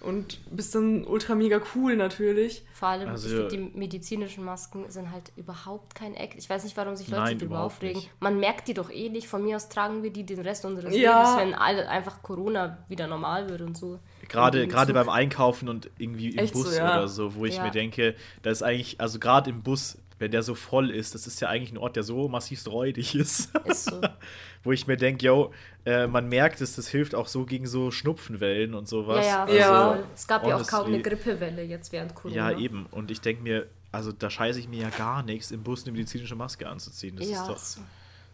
[0.00, 2.64] und bist dann ultra mega cool natürlich.
[2.72, 6.36] Vor allem, Also- ich finde, die medizinischen Masken sind halt überhaupt kein Act.
[6.38, 7.96] Ich weiß nicht, warum sich Leute Nein, darüber aufregen.
[7.98, 8.10] nicht.
[8.20, 9.26] Man merkt die doch eh nicht.
[9.28, 11.20] Von mir aus tragen wir die den Rest unseres Ja.
[11.34, 13.98] Lebens, wenn alle einfach Corona wieder normal wird und so.
[14.28, 16.98] Gerade, gerade beim Einkaufen und irgendwie im Echt so, Bus ja.
[16.98, 17.64] oder so, wo ich Ja.
[17.64, 21.26] mir denke, das ist eigentlich, also gerade im Bus, wenn der so voll ist, das
[21.26, 23.50] ist ja eigentlich ein Ort, der so massiv räudig ist.
[23.64, 24.00] Ist so.
[24.62, 25.52] wo ich mir denke, yo,
[25.84, 29.26] äh, man merkt es, das hilft auch so gegen so Schnupfenwellen und sowas.
[29.26, 30.06] ja, ja, Also, Ja.
[30.14, 32.52] Es gab ja auch kaum eine Grippewelle jetzt während Corona.
[32.52, 32.86] Ja, eben.
[32.90, 35.92] Und ich denke mir, also da scheiße ich mir ja gar nichts, im Bus eine
[35.92, 37.16] medizinische Maske anzuziehen.
[37.16, 37.80] Das Ja, ist doch, so.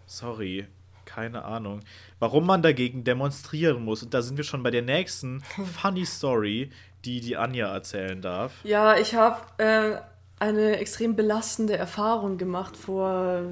[0.06, 0.66] sorry,
[1.04, 1.80] keine Ahnung.
[2.18, 4.02] Warum man dagegen demonstrieren muss.
[4.02, 5.40] Und da sind wir schon bei der nächsten
[5.80, 6.70] funny Story,
[7.04, 8.52] die die Anja erzählen darf.
[8.64, 9.98] Ja, ich habe äh,
[10.38, 13.42] eine extrem belastende Erfahrung gemacht vor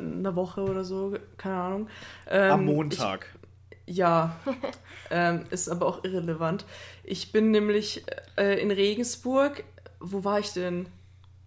[0.00, 1.88] einer Woche oder so, keine Ahnung.
[2.30, 3.26] Ähm, Am Montag.
[3.84, 4.36] Ich, ja,
[5.10, 6.64] ähm, ist aber auch irrelevant.
[7.04, 8.04] Ich bin nämlich
[8.36, 9.64] äh, in Regensburg.
[10.00, 10.86] Wo war ich denn?
[10.86, 10.88] In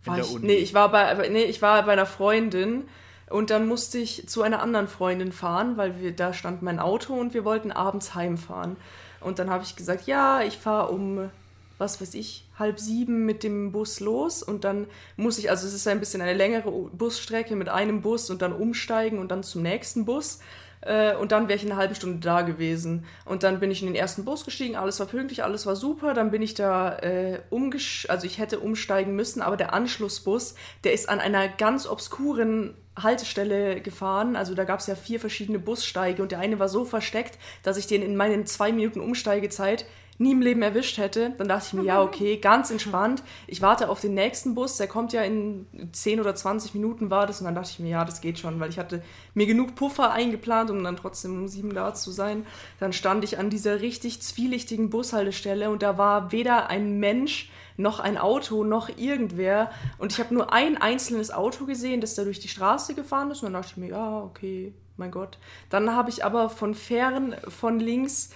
[0.05, 0.45] War der ich, Uni.
[0.45, 2.84] nee, ich war bei, nee, ich war bei einer Freundin
[3.29, 7.13] und dann musste ich zu einer anderen Freundin fahren, weil wir, da stand mein Auto
[7.15, 8.77] und wir wollten abends heimfahren.
[9.21, 11.31] Und dann habe ich gesagt, ja, ich fahre um,
[11.78, 15.74] was weiß ich, halb sieben mit dem Bus los und dann muss ich, also es
[15.74, 19.62] ist ein bisschen eine längere Busstrecke mit einem Bus und dann umsteigen und dann zum
[19.62, 20.40] nächsten Bus.
[20.82, 23.06] Äh, Und dann wäre ich eine halbe Stunde da gewesen.
[23.26, 26.14] Und dann bin ich in den ersten Bus gestiegen, alles war pünktlich, alles war super.
[26.14, 28.06] Dann bin ich da äh, umgesch...
[28.08, 33.82] Also ich hätte umsteigen müssen, aber der Anschlussbus, der ist an einer ganz obskuren Haltestelle
[33.82, 34.36] gefahren.
[34.36, 37.78] Also da gab es ja vier verschiedene Bussteige und der eine war so versteckt, dass
[37.78, 39.86] ich den in meinen zwei Minuten Umsteigezeit
[40.17, 41.34] nie im Leben erwischt hätte.
[41.38, 43.23] Dann dachte ich mir, ja, okay, ganz entspannt.
[43.47, 47.28] Ich warte auf den nächsten Bus, der kommt ja in 10 oder 20 Minuten war
[47.28, 47.41] das.
[47.41, 50.12] Und dann dachte ich mir, ja, das geht schon, weil ich hatte mir genug Puffer
[50.12, 52.45] eingeplant, um dann trotzdem um sieben da zu sein.
[52.80, 57.99] Dann stand ich an dieser richtig zwielichtigen Bushaltestelle und da war weder ein Mensch noch
[57.99, 59.69] ein Auto, noch irgendwer.
[59.97, 63.43] Und ich habe nur ein einzelnes Auto gesehen, das da durch die Straße gefahren ist.
[63.43, 65.38] Und dann dachte ich mir, ja, okay, mein Gott.
[65.69, 68.30] Dann habe ich aber von fern, von links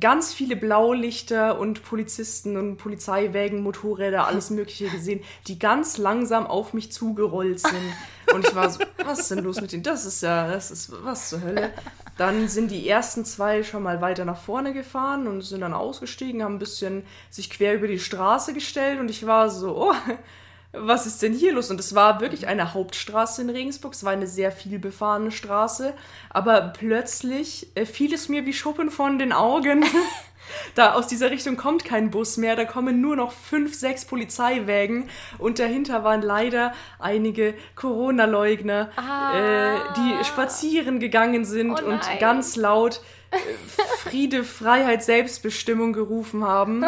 [0.00, 6.72] ganz viele Blaulichter und Polizisten und Polizeiwägen, Motorräder, alles Mögliche gesehen, die ganz langsam auf
[6.72, 8.34] mich zugerollt sind.
[8.34, 9.84] Und ich war so, was ist denn los mit denen?
[9.84, 11.72] Das ist ja, das ist was zur Hölle.
[12.16, 16.42] Dann sind die ersten zwei schon mal weiter nach vorne gefahren und sind dann ausgestiegen,
[16.42, 19.94] haben ein bisschen sich quer über die Straße gestellt und ich war so, oh,
[20.78, 21.70] was ist denn hier los?
[21.70, 23.94] Und es war wirklich eine Hauptstraße in Regensburg.
[23.94, 25.94] Es war eine sehr viel befahrene Straße.
[26.30, 29.84] Aber plötzlich äh, fiel es mir wie Schuppen von den Augen.
[30.74, 35.08] Da aus dieser Richtung kommt kein Bus mehr, da kommen nur noch fünf, sechs Polizeiwägen
[35.38, 39.74] und dahinter waren leider einige Corona-Leugner, Ah.
[39.74, 43.00] äh, die spazieren gegangen sind Oh und ganz laut
[43.32, 43.36] äh,
[43.98, 46.84] Friede, Freiheit, Selbstbestimmung gerufen haben.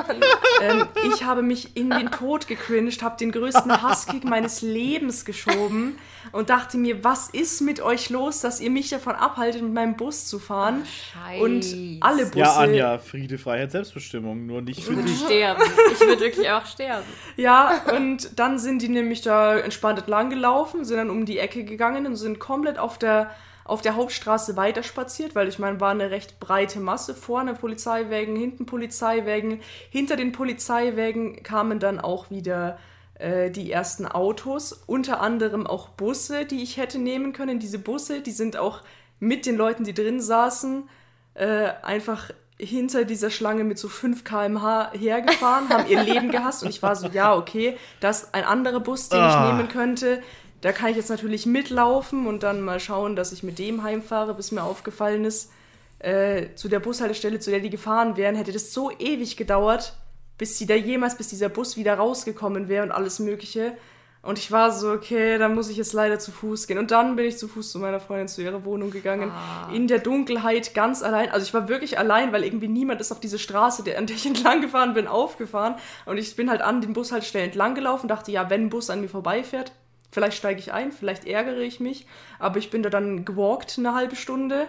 [0.62, 5.98] Ähm, ich habe mich in den Tod gecringed, habe den größten Hasskick meines Lebens geschoben
[6.32, 9.96] und dachte mir, was ist mit euch los, dass ihr mich davon abhaltet, mit meinem
[9.96, 10.84] Bus zu fahren?
[10.84, 11.42] Scheiße.
[11.42, 12.38] Und alle Busse.
[12.38, 15.20] Ja, Anja, Friede, Freiheit, Selbstbestimmung, nur nicht für Ich würde dich.
[15.20, 15.62] sterben.
[15.92, 17.04] Ich würde wirklich auch sterben.
[17.36, 21.64] Ja, und dann sind die nämlich da entspannt entlang gelaufen, sind dann um die Ecke
[21.64, 23.30] gegangen und sind komplett auf der,
[23.64, 27.14] auf der Hauptstraße weiterspaziert, weil ich meine, war eine recht breite Masse.
[27.14, 29.60] Vorne Polizeiwägen, hinten Polizeiwägen.
[29.90, 32.78] Hinter den Polizeiwägen kamen dann auch wieder
[33.18, 37.58] äh, die ersten Autos, unter anderem auch Busse, die ich hätte nehmen können.
[37.58, 38.82] Diese Busse, die sind auch
[39.20, 40.88] mit den Leuten, die drin saßen,
[41.34, 46.70] äh, einfach hinter dieser Schlange mit so 5 km/h hergefahren, haben ihr Leben gehasst und
[46.70, 49.46] ich war so, ja, okay, das ist ein anderer Bus, den Ah.
[49.48, 50.22] ich nehmen könnte.
[50.60, 54.34] Da kann ich jetzt natürlich mitlaufen und dann mal schauen, dass ich mit dem heimfahre,
[54.34, 55.52] bis mir aufgefallen ist,
[56.00, 59.94] äh, zu der Bushaltestelle, zu der die gefahren wären, hätte das so ewig gedauert,
[60.36, 63.72] bis sie da jemals, bis dieser Bus wieder rausgekommen wäre und alles Mögliche.
[64.20, 66.78] Und ich war so, okay, dann muss ich jetzt leider zu Fuß gehen.
[66.78, 69.30] Und dann bin ich zu Fuß zu meiner Freundin zu ihrer Wohnung gegangen.
[69.30, 69.70] Ah.
[69.72, 71.30] In der Dunkelheit, ganz allein.
[71.30, 74.16] Also ich war wirklich allein, weil irgendwie niemand ist auf diese Straße, der, an der
[74.16, 75.76] ich entlang gefahren bin, aufgefahren.
[76.04, 79.00] Und ich bin halt an den Bushaltestellen entlang gelaufen, dachte, ja, wenn ein Bus an
[79.00, 79.72] mir vorbeifährt,
[80.10, 82.06] vielleicht steige ich ein, vielleicht ärgere ich mich.
[82.40, 84.66] Aber ich bin da dann gewalkt eine halbe Stunde.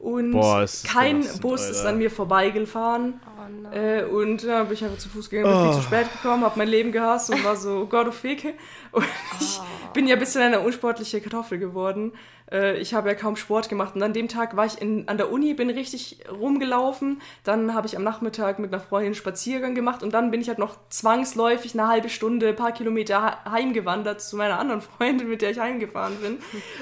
[0.00, 1.90] Und Boah, ist kein belastend, Bus ist Alter.
[1.90, 3.20] an mir vorbeigefahren.
[3.26, 3.72] Oh nein.
[3.72, 6.58] Äh, und dann bin ich einfach zu Fuß gegangen, bin viel zu spät gekommen, habe
[6.58, 8.54] mein Leben gehasst und war so, oh Gott, du Feke.
[8.92, 9.04] Und
[9.38, 9.60] ich
[9.92, 12.12] bin ja ein bisschen eine unsportliche Kartoffel geworden.
[12.52, 13.94] Äh, ich habe ja kaum Sport gemacht.
[13.94, 17.20] Und an dem Tag war ich in, an der Uni, bin richtig rumgelaufen.
[17.44, 20.02] Dann habe ich am Nachmittag mit einer Freundin einen Spaziergang gemacht.
[20.02, 24.20] Und dann bin ich halt noch zwangsläufig eine halbe Stunde, ein paar Kilometer he- heimgewandert
[24.20, 26.38] zu meiner anderen Freundin, mit der ich heimgefahren bin.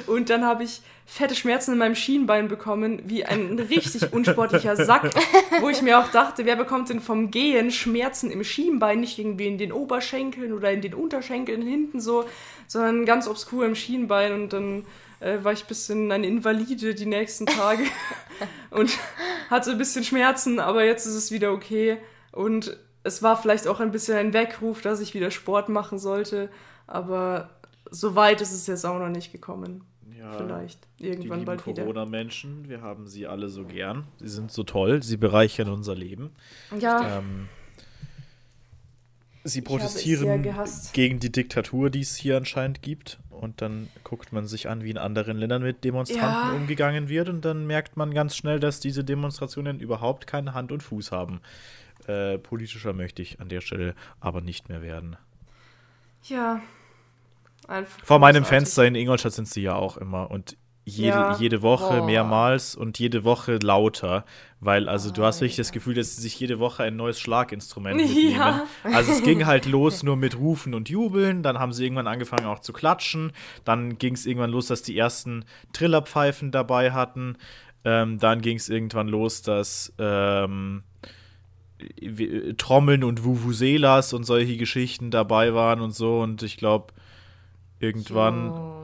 [0.07, 5.11] Und dann habe ich fette Schmerzen in meinem Schienbein bekommen, wie ein richtig unsportlicher Sack,
[5.61, 9.46] wo ich mir auch dachte, wer bekommt denn vom Gehen Schmerzen im Schienbein, nicht irgendwie
[9.46, 12.26] in den Oberschenkeln oder in den Unterschenkeln hinten so,
[12.66, 14.85] sondern ganz obskur im Schienbein und dann
[15.20, 17.85] äh, war ich ein bisschen eine Invalide die nächsten Tage
[18.70, 18.90] und
[19.50, 21.98] hatte ein bisschen Schmerzen, aber jetzt ist es wieder okay
[22.33, 26.50] und es war vielleicht auch ein bisschen ein Weckruf, dass ich wieder Sport machen sollte,
[26.87, 27.50] aber
[27.90, 29.85] so weit ist es jetzt auch noch nicht gekommen.
[30.18, 31.83] Ja, Vielleicht die irgendwann lieben bald wieder.
[31.83, 34.09] Corona-Menschen, wir haben sie alle so gern.
[34.18, 36.31] Sie sind so toll, sie bereichern unser Leben.
[36.78, 37.48] Ja, Ähm,
[39.44, 40.46] sie protestieren
[40.92, 43.20] gegen die Diktatur, die es hier anscheinend gibt.
[43.38, 46.57] Und dann guckt man sich an, wie in anderen Ländern mit Demonstranten Ja.
[46.57, 47.29] umgegangen wird.
[47.29, 51.40] Und dann merkt man ganz schnell, dass diese Demonstrationen überhaupt keine Hand und Fuß haben.
[52.07, 55.16] Äh, politischer möchte ich an der Stelle aber nicht mehr werden.
[56.24, 56.61] ja.
[57.66, 58.46] Einfach Vor meinem.
[58.46, 60.31] Fenster in Ingolstadt sind sie ja auch immer.
[60.31, 60.57] Und
[60.88, 61.37] jede, Ja.
[61.38, 62.05] jede Woche Boah.
[62.07, 64.24] mehrmals und jede Woche lauter.
[64.61, 65.70] Weil, also du hast wirklich das.
[65.70, 68.35] Gefühl, dass sie sich jede Woche ein neues Schlaginstrument mitnehmen.
[68.37, 68.66] Ja.
[68.83, 71.42] Also es ging halt los nur mit Rufen und Jubeln.
[71.42, 73.33] Dann haben sie irgendwann angefangen auch zu klatschen.
[73.64, 77.37] Dann ging es irgendwann los, dass die ersten Trillerpfeifen dabei hatten.
[77.85, 80.83] Ähm, dann ging es irgendwann los, dass ähm,
[82.57, 86.20] Trommeln und Vuvuzelas und solche Geschichten dabei waren und so.
[86.20, 86.92] Und ich glaube,
[87.79, 88.77] irgendwann Junge.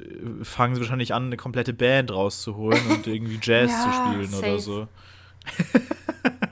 [0.00, 4.34] Äh, fangen sie wahrscheinlich an, eine komplette Band rauszuholen und irgendwie Jazz Ja, zu spielen
[4.34, 4.60] oder safe.
[4.60, 4.88] so.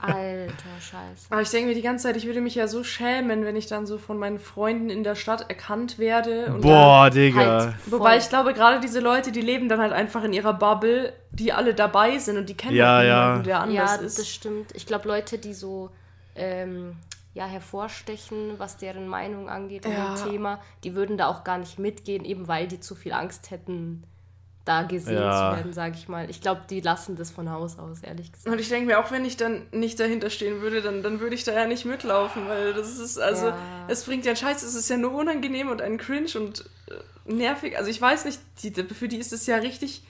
[0.01, 1.27] Alter Scheiße.
[1.29, 3.67] Aber ich denke mir die ganze Zeit, ich würde mich ja so schämen, wenn ich
[3.67, 6.45] dann so von meinen Freunden in der Stadt erkannt werde.
[6.53, 7.61] Und Boah, Digga.
[7.65, 7.73] Halt.
[7.85, 8.19] Wobei Voll.
[8.19, 11.73] ich glaube, gerade diese Leute, die leben dann halt einfach in ihrer Bubble, die alle
[11.73, 13.23] dabei sind und die kennen Ja, halt ja.
[13.25, 14.19] niemanden, der anders Ja, ist.
[14.19, 14.71] das stimmt.
[14.73, 15.89] Ich glaube, Leute, die so
[16.35, 16.95] ähm,
[17.39, 20.07] ja, hervorstechen, was deren Meinung angeht an Ja.
[20.07, 23.49] dem Thema, die würden da auch gar nicht mitgehen, eben weil die zu viel Angst
[23.49, 24.03] hätten,
[24.65, 25.31] da gesehen Ja.
[25.31, 26.29] zu werden, sage ich mal.
[26.29, 28.53] Ich glaube, die lassen das von Haus aus, ehrlich gesagt.
[28.53, 31.33] Und ich denke mir, auch wenn ich dann nicht dahinter stehen würde, dann, dann würde
[31.33, 33.55] ich da ja nicht mitlaufen, weil das ist, also, Ja.
[33.87, 37.31] es bringt ja einen Scheiß, es ist ja nur unangenehm und ein Cringe und äh,
[37.31, 37.77] nervig.
[37.77, 40.03] Also ich weiß nicht, die, für die ist es ja richtig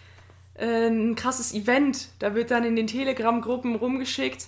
[0.55, 2.09] äh, ein krasses Event.
[2.17, 4.47] Da wird dann in den Telegram-Gruppen rumgeschickt,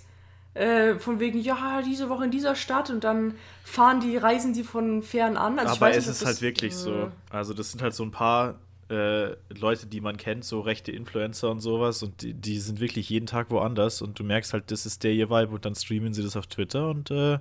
[0.53, 4.63] äh, von wegen, ja, diese Woche in dieser Stadt und dann fahren die, reisen die
[4.63, 5.59] von fern an.
[5.59, 7.11] Also Aber es nicht, ist halt wirklich so.
[7.29, 8.55] Also, das sind halt so ein paar
[8.89, 12.03] äh, Leute, die man kennt, so rechte Influencer und sowas.
[12.03, 14.01] Und die, die sind wirklich jeden Tag woanders.
[14.01, 15.55] Und du merkst halt, das ist der ihr Vibe.
[15.55, 16.89] Und dann streamen sie das auf Twitter.
[16.89, 17.39] Und äh,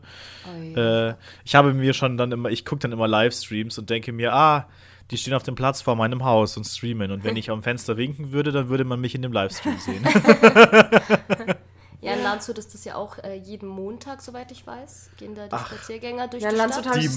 [0.48, 0.74] Ui.
[0.74, 4.32] äh, ich habe mir schon dann immer, ich gucke dann immer Livestreams und denke mir,
[4.32, 4.68] ah,
[5.10, 7.10] die stehen auf dem Platz vor meinem Haus und streamen.
[7.10, 10.04] Und wenn ich am Fenster winken würde, dann würde man mich in dem Livestream sehen.
[12.00, 15.46] ja, in Landshut ist das ja auch äh, jeden Montag, soweit ich weiß, gehen da
[15.46, 15.66] die Ach.
[15.66, 16.96] Spaziergänger durch Ja, die Landshut Stadt.
[17.02, 17.08] Die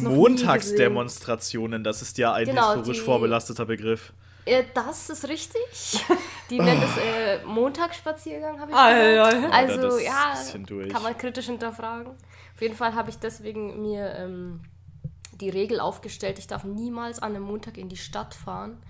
[0.78, 4.13] Montagsdemonstrationen, das ist ja ein Genau, historisch die- vorbelasteter Begriff.
[4.46, 6.04] Äh, das ist richtig.
[6.50, 9.34] Die nennen das äh, Montagsspaziergang, habe ich Ah, gehört.
[9.36, 9.50] ja, ja.
[9.52, 10.89] Also das ist ein ja, bisschen durch.
[10.91, 12.08] kann man kritisch hinterfragen.
[12.54, 14.60] Auf jeden Fall habe ich deswegen mir ähm,
[15.39, 18.84] die Regel aufgestellt, ich darf niemals an einem Montag in die Stadt fahren.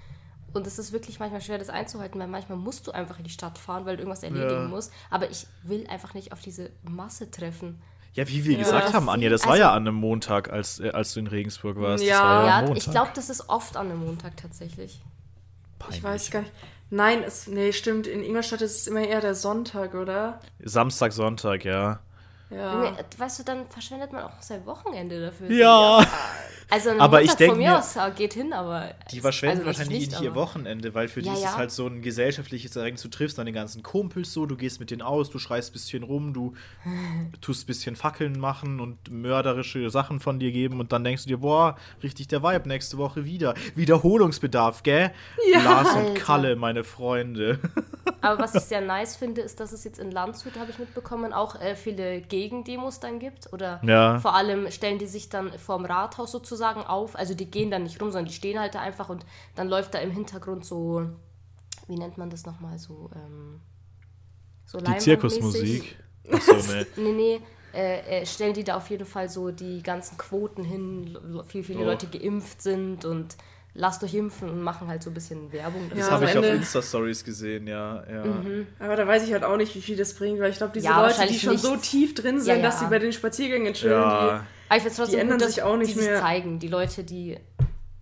[0.53, 3.29] Und es ist wirklich manchmal schwer, das einzuhalten, weil manchmal musst du einfach in die
[3.29, 4.67] Stadt fahren, weil du irgendwas erledigen Ja.
[4.67, 4.91] musst.
[5.09, 7.81] Aber ich will einfach nicht auf diese Masse treffen.
[8.13, 10.89] Ja, wie wir gesagt haben, Anja, das war Also- ja an einem Montag, als, äh,
[10.91, 12.03] als du in Regensburg warst.
[12.03, 12.11] Ja.
[12.13, 12.77] das war ja, Ja, Montag.
[12.77, 15.01] ich glaube, das ist oft an einem Montag tatsächlich.
[15.89, 16.53] Ich weiß gar nicht.
[16.91, 18.05] Nein, es, nee, stimmt.
[18.05, 20.39] In Ingolstadt ist es immer eher der Sonntag, oder?
[20.63, 21.99] Samstag, Sonntag, ja.
[22.51, 22.95] Ja.
[23.17, 25.49] Weißt du, dann verschwendet man auch sein Wochenende dafür.
[25.51, 26.05] Ja.
[26.69, 28.91] Also ein Aber ich Montag denk von mir aus ja, geht hin, aber...
[29.11, 31.57] Die verschwenden also wahrscheinlich ich nicht ihr Wochenende, weil für die Ja, ist es ja.
[31.57, 33.01] halt so ein gesellschaftliches Ereignis.
[33.01, 36.03] Du triffst deine ganzen Kumpels so, du gehst mit denen aus, du schreist ein bisschen
[36.03, 36.53] rum, du
[37.41, 41.29] tust ein bisschen Fackeln machen und mörderische Sachen von dir geben und dann denkst du
[41.29, 43.53] dir, boah, richtig der Vibe, nächste Woche wieder.
[43.75, 45.11] Wiederholungsbedarf, gell?
[45.63, 46.13] Lars und Alter.
[46.13, 47.59] Kalle, meine Freunde.
[48.21, 51.33] Aber was ich sehr nice finde, ist, dass es jetzt in Landshut, habe ich mitbekommen,
[51.33, 53.51] auch äh, viele Gegendemos dann gibt.
[53.51, 54.19] Oder Ja.
[54.19, 57.15] vor allem stellen die sich dann vorm Rathaus sozusagen auf.
[57.17, 59.93] Also die gehen dann nicht rum, sondern die stehen halt da einfach und dann läuft
[59.93, 61.09] da im Hintergrund so,
[61.87, 63.59] wie nennt man das nochmal, so, ähm,
[64.65, 64.97] so Die.
[64.97, 65.97] Zirkusmusik.
[66.31, 66.85] Achso, ne.
[66.97, 67.41] Nee, nee.
[67.75, 71.63] Äh, äh, stellen die da auf jeden Fall so die ganzen Quoten hin, l- wie
[71.63, 71.85] viele Oh.
[71.85, 73.35] Leute geimpft sind und
[73.73, 75.89] lasst euch impfen und machen halt so ein bisschen Werbung.
[75.89, 78.03] Das Ja, habe ich auf Ende- Insta-Stories gesehen, ja.
[78.07, 78.23] ja.
[78.77, 80.85] Aber da weiß ich halt auch nicht, wie viel das bringt, weil ich glaube, diese
[80.85, 81.89] Ja, Leute, die schon so nichts.
[81.89, 84.45] tief drin sind, Ja, dass sie bei den Spaziergängen chillen, Ja.
[84.73, 86.19] Aber ich finde trotzdem Die ändern gut, dass sich auch nicht die sich mehr.
[86.19, 86.59] zeigen.
[86.59, 87.37] Die Leute, die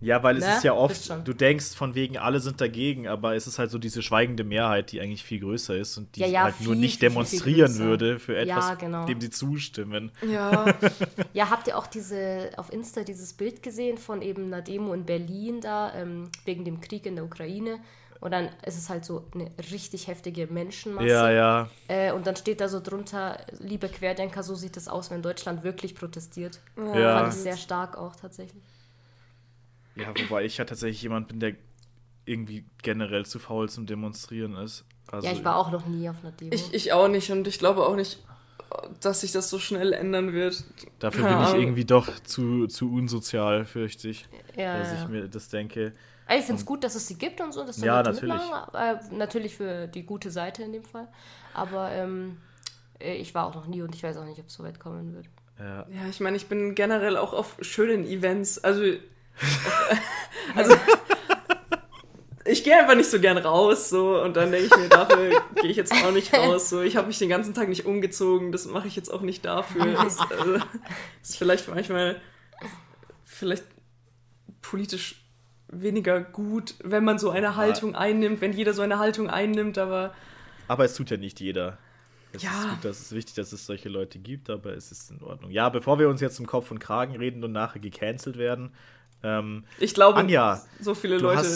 [0.00, 0.56] Ja, weil es Ne?
[0.56, 3.78] ist ja oft, du denkst von wegen, alle sind dagegen, aber es ist halt so
[3.78, 6.80] diese schweigende Mehrheit, die eigentlich viel größer ist und die Ja, ja, halt nur viel,
[6.80, 7.84] nicht viel, viel, viel demonstrieren größer.
[7.84, 9.04] würde für Ja, etwas, genau.
[9.06, 10.10] dem sie zustimmen.
[10.28, 10.74] Ja.
[11.34, 15.04] Ja, habt ihr auch diese auf Insta dieses Bild gesehen von eben einer Demo in
[15.04, 17.78] Berlin da, ähm, wegen dem Krieg in der Ukraine?
[18.22, 21.08] Und dann ist es halt so eine richtig heftige Menschenmasse.
[21.08, 21.68] Ja, ja.
[21.88, 25.64] Äh, und dann steht da so drunter, liebe Querdenker, so sieht es aus, wenn Deutschland
[25.64, 26.60] wirklich protestiert.
[26.76, 27.18] Ja.
[27.18, 28.62] Fand ich sehr stark auch tatsächlich.
[29.96, 31.56] Ja, wobei ich ja tatsächlich jemand bin, der
[32.24, 34.84] irgendwie generell zu faul zum Demonstrieren ist.
[35.08, 36.52] Also, ja, ich war auch noch nie auf einer Demo.
[36.54, 38.22] Ich, ich auch nicht und ich glaube auch nicht,
[39.00, 40.62] dass sich das so schnell ändern wird.
[41.00, 45.02] Dafür Keine bin ich irgendwie doch zu, zu unsozial, fürchte ich, ja, dass ja.
[45.02, 45.92] ich mir das denke.
[46.32, 48.12] Aber Ich finde es gut, dass es sie gibt und so, dass da Ja, Leute
[48.12, 48.34] natürlich.
[48.34, 48.74] mitmachen.
[48.74, 51.06] Äh, natürlich für die gute Seite in dem Fall.
[51.52, 52.38] Aber ähm,
[52.98, 54.80] äh, ich war auch noch nie und ich weiß auch nicht, ob es so weit
[54.80, 55.26] kommen wird.
[55.58, 55.86] Ja.
[55.90, 58.58] Ja, ich meine, ich bin generell auch auf schönen Events.
[58.64, 58.82] Also,
[60.56, 60.74] also
[62.46, 65.70] ich gehe einfach nicht so gern raus, so und dann denke ich mir, dafür gehe
[65.70, 66.70] ich jetzt auch nicht raus.
[66.70, 69.44] So, ich habe mich den ganzen Tag nicht umgezogen, das mache ich jetzt auch nicht
[69.44, 69.84] dafür.
[69.92, 70.56] Das also,
[71.22, 72.20] ist vielleicht manchmal
[73.26, 73.64] vielleicht
[74.62, 75.21] politisch
[75.72, 80.14] weniger gut, wenn man so eine Haltung einnimmt, wenn jeder so eine Haltung einnimmt, aber
[80.68, 81.78] Aber es tut ja nicht jeder.
[82.32, 82.50] Es Ja.
[82.50, 85.50] ist gut, dass es wichtig, dass es solche Leute gibt, aber es ist in Ordnung.
[85.50, 88.72] Ja, bevor wir uns jetzt zum Kopf und Kragen reden und nachher gecancelt werden,
[89.22, 91.46] ähm, ich glaube, Anja, so viele Leute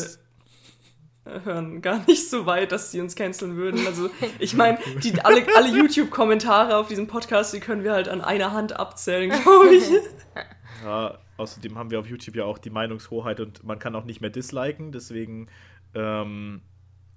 [1.44, 3.86] hören gar nicht so weit, dass sie uns canceln würden.
[3.86, 4.78] Also ich meine,
[5.24, 9.74] alle, alle YouTube-Kommentare auf diesem Podcast, die können wir halt an einer Hand abzählen, glaube
[9.74, 9.84] ich.
[10.84, 14.20] Ja, außerdem haben wir auf YouTube ja auch die Meinungshoheit und man kann auch nicht
[14.20, 15.48] mehr disliken, deswegen
[15.94, 16.60] ähm,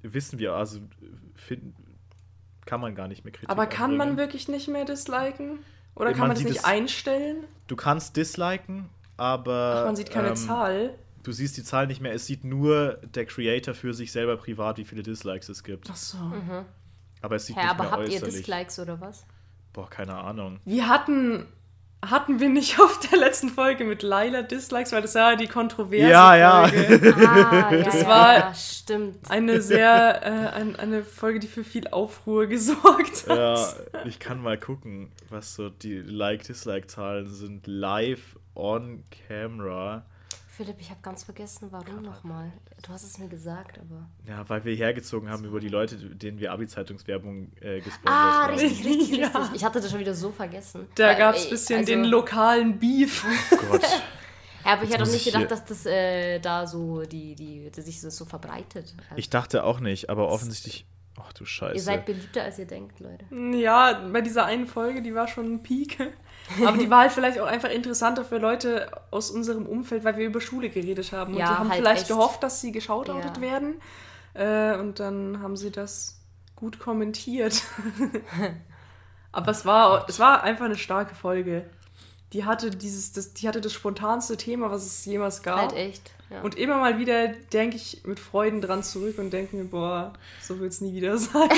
[0.02, 0.80] wissen wir, also
[1.36, 1.76] finden,
[2.66, 4.18] kann man gar nicht mehr Kritik Aber kann man anbringen.
[4.18, 5.60] wirklich nicht mehr disliken?
[5.96, 7.44] Oder Ja, kann man man es sieht nicht es- einstellen?
[7.68, 10.96] Du kannst disliken, aber Ach, man sieht keine ähm, Zahl.
[11.24, 14.78] Du siehst die Zahl nicht mehr, es sieht nur der Creator für sich selber privat,
[14.78, 15.90] wie viele Dislikes es gibt.
[15.92, 16.18] Ach so.
[17.22, 18.36] Aber es sieht Hä, nicht aber mehr habt ihr äußerlich.
[18.36, 19.26] Dislikes oder was?
[19.74, 20.60] Boah, keine Ahnung.
[20.64, 21.46] Wir hatten,
[22.06, 26.10] hatten wir nicht auf der letzten Folge mit Laila Dislikes, weil das war die kontroverse
[26.10, 26.68] Ja, ja.
[26.68, 27.16] Folge.
[27.28, 29.18] Ah, ja, Das ja, war- ja, stimmt.
[29.30, 33.38] Eine sehr, äh, ein, eine Folge, die für viel Aufruhr gesorgt hat.
[33.38, 33.68] Ja,
[34.06, 37.68] ich kann mal gucken, was so die Like-Dislike-Zahlen sind.
[37.68, 40.06] Live on camera.
[40.60, 42.52] Philipp, ich habe ganz vergessen, warum nochmal.
[42.82, 44.10] Du hast es mir gesagt, aber.
[44.28, 48.56] Ja, weil wir hergezogen haben über die Leute, denen wir Abi-Zeitungswerbung äh, gesponsert Ah, haben.
[48.60, 49.28] richtig, richtig, Ja.
[49.30, 49.56] richtig.
[49.56, 50.86] Ich hatte das schon wieder so vergessen.
[50.96, 53.26] Da gab es ein bisschen also- den lokalen Beef.
[53.54, 53.84] Oh Gott.
[54.66, 57.72] Ja, aber ich hätte auch nicht ich gedacht, dass das äh, da so, die, die,
[57.74, 58.94] dass sich das so verbreitet.
[59.10, 60.86] Also, Ich dachte auch nicht, aber offensichtlich.
[61.18, 61.76] Ach du Scheiße.
[61.76, 63.26] ihr seid beliebter, als ihr denkt, Leute.
[63.58, 65.98] Ja, bei dieser einen Folge, die war schon ein Peak.
[66.66, 70.26] Aber die war halt vielleicht auch einfach interessanter für Leute aus unserem Umfeld, weil wir
[70.26, 71.34] über Schule geredet haben.
[71.34, 72.08] Und Ja, die haben halt vielleicht echt.
[72.10, 73.42] gehofft, dass sie geschautoutet Ja.
[73.42, 73.76] werden.
[74.34, 76.20] Äh, und dann haben sie das
[76.56, 77.62] gut kommentiert.
[79.32, 81.66] Aber es war, es war einfach eine starke Folge.
[82.34, 85.58] Die hatte dieses, das, die hatte das spontanste Thema, was es jemals gab.
[85.60, 86.12] Halt echt.
[86.30, 86.42] Ja.
[86.42, 90.60] Und immer mal wieder denke ich mit Freuden dran zurück und denke mir, boah, so
[90.60, 91.50] wird es nie wieder sein.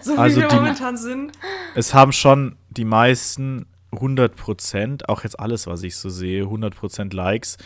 [0.00, 1.32] so wie Also wir die- momentan sind.
[1.74, 7.56] Es haben schon die meisten 100%, auch jetzt alles, was ich so sehe, 100% Likes,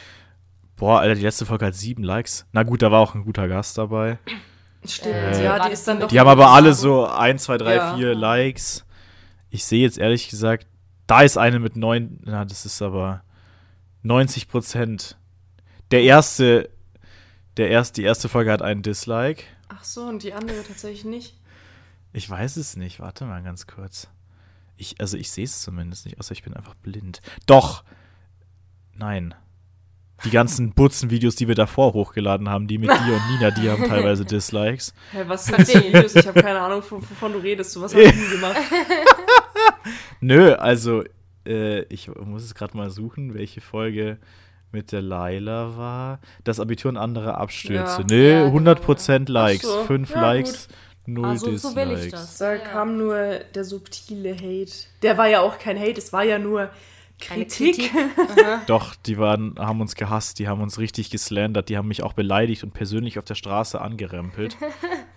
[0.80, 2.46] Boah, Alter, die letzte Folge hat sieben Likes.
[2.52, 4.18] Na gut, da war auch ein guter Gast dabei.
[4.86, 6.08] Stimmt, Äh, ja, die ist dann doch.
[6.08, 7.96] Die haben aber alle so 1, 2, 3, Ja.
[7.96, 8.86] 4 Likes.
[9.50, 10.66] Ich sehe jetzt ehrlich gesagt,
[11.06, 13.22] da ist eine mit 9, na, das ist aber
[14.04, 15.18] 90 Prozent.
[15.90, 16.70] Der erste,
[17.58, 19.42] der erste, die erste Folge hat einen Dislike.
[19.68, 21.36] Ach so, und die andere tatsächlich nicht.
[22.14, 23.00] Ich weiß es nicht.
[23.00, 24.08] Warte mal ganz kurz.
[24.80, 27.20] Ich, also ich sehe es zumindest nicht, außer ich bin einfach blind.
[27.46, 27.84] Doch!
[28.94, 29.34] Nein.
[30.24, 33.84] Die ganzen Butzen-Videos, die wir davor hochgeladen haben, die mit dir und Nina, die haben
[33.86, 34.94] teilweise Dislikes.
[35.12, 36.16] Hä, was sind für Videos?
[36.16, 37.72] Ich habe keine Ahnung, wovon, du redest.
[37.72, 38.56] So was ich nie gemacht.
[40.20, 41.04] Nö, also
[41.46, 44.18] äh, ich muss es gerade mal suchen, welche Folge
[44.72, 46.20] mit der Laila war.
[46.44, 48.00] Das Abitur und andere Abstürze.
[48.00, 48.06] Ja.
[48.08, 49.66] Nö, Ja, genau, 100% Likes.
[49.66, 50.68] Ach so, 5 ja, Likes,
[51.06, 52.38] 0 Ah, so- so will ich das.
[52.38, 52.58] Da Ja.
[52.58, 54.72] kam nur der subtile Hate.
[55.02, 56.70] Der war ja auch kein Hate, es war ja nur
[57.20, 57.90] Kritik.
[58.16, 58.62] Aha.
[58.66, 62.14] Doch, die waren, haben uns gehasst, die haben uns richtig geslandert, die haben mich auch
[62.14, 64.56] beleidigt und persönlich auf der Straße angerempelt.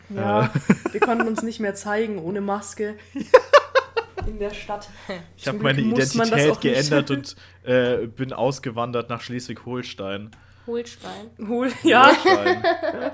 [0.10, 0.52] Ja,
[0.92, 2.96] wir konnten uns nicht mehr zeigen ohne Maske.
[4.28, 4.90] In der Stadt.
[5.38, 10.32] Ich habe meine Identität geändert und äh, bin ausgewandert nach Schleswig-Holstein.
[10.68, 11.30] Holstein.
[11.48, 12.08] Hol, ja.
[12.08, 12.64] Holstein.
[12.64, 13.12] ja,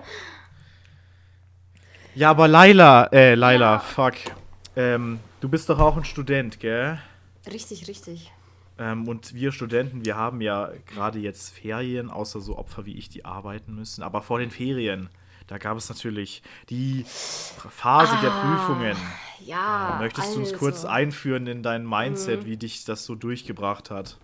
[2.31, 3.79] aber Laila, äh, Laila, Ja.
[3.79, 4.15] fuck.
[4.75, 6.99] Ähm, du bist doch auch ein Student, gell?
[7.51, 8.31] Richtig, richtig.
[8.77, 13.09] Ähm, und wir Studenten, wir haben ja gerade jetzt Ferien, außer so Opfer wie ich,
[13.09, 14.03] die arbeiten müssen.
[14.03, 15.09] Aber vor den Ferien,
[15.47, 18.97] da gab es natürlich die Phase der Ah, Prüfungen.
[19.45, 19.97] Ja.
[19.99, 21.89] Möchtest du uns also, kurz einführen in dein Mhm.
[21.89, 24.17] Mindset, wie dich das so durchgebracht hat?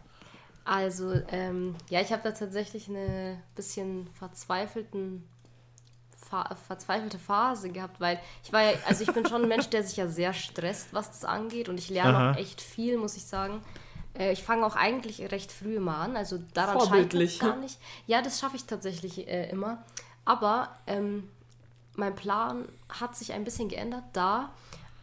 [0.63, 5.23] Also, ähm, ja, ich habe da tatsächlich eine bisschen verzweifelten
[6.35, 9.83] Fa verzweifelte Phase gehabt, weil ich war ja, also ich bin schon ein Mensch, der
[9.83, 12.31] sich ja sehr stresst, was das angeht und ich lerne Aha.
[12.31, 13.61] auch echt viel, muss ich sagen.
[14.17, 17.79] Äh, ich fange auch eigentlich recht früh immer an, also daran scheitert es gar nicht.
[18.05, 19.83] Ja, das schaffe ich tatsächlich äh, immer.
[20.25, 21.29] Aber ähm,
[21.95, 24.51] mein Plan hat sich ein bisschen geändert, da,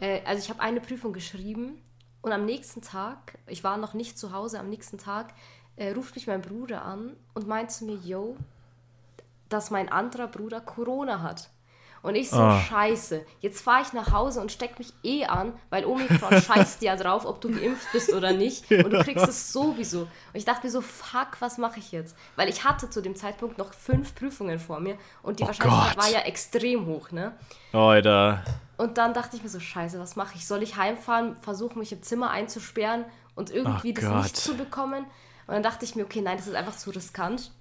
[0.00, 1.80] äh, also ich habe eine Prüfung geschrieben
[2.20, 5.32] und am nächsten Tag, ich war noch nicht zu Hause, am nächsten Tag
[5.76, 8.36] äh, ruft mich mein Bruder an und meint zu mir, yo,
[9.52, 11.50] dass mein anderer Bruder Corona hat.
[12.04, 12.58] Und ich so, Ah.
[12.60, 16.96] scheiße, jetzt fahre ich nach Hause und steck mich eh an, weil Omikron scheißt ja
[16.96, 18.68] drauf, ob du geimpft bist oder nicht.
[18.72, 20.00] Und du kriegst es sowieso.
[20.00, 22.16] Und ich dachte mir so, fuck, was mache ich jetzt?
[22.34, 25.94] Weil ich hatte zu dem Zeitpunkt noch fünf Prüfungen vor mir und die Oh Wahrscheinlichkeit
[25.96, 26.04] Gott.
[26.04, 27.36] war ja extrem hoch, ne?
[27.72, 28.42] Alter.
[28.78, 30.44] Und dann dachte ich mir so, scheiße, was mache ich?
[30.48, 33.04] Soll ich heimfahren, versuchen mich im Zimmer einzusperren
[33.36, 34.22] und irgendwie Oh das Gott.
[34.24, 35.04] nicht zu bekommen?
[35.46, 37.52] Und dann dachte ich mir, okay, nein, das ist einfach zu riskant.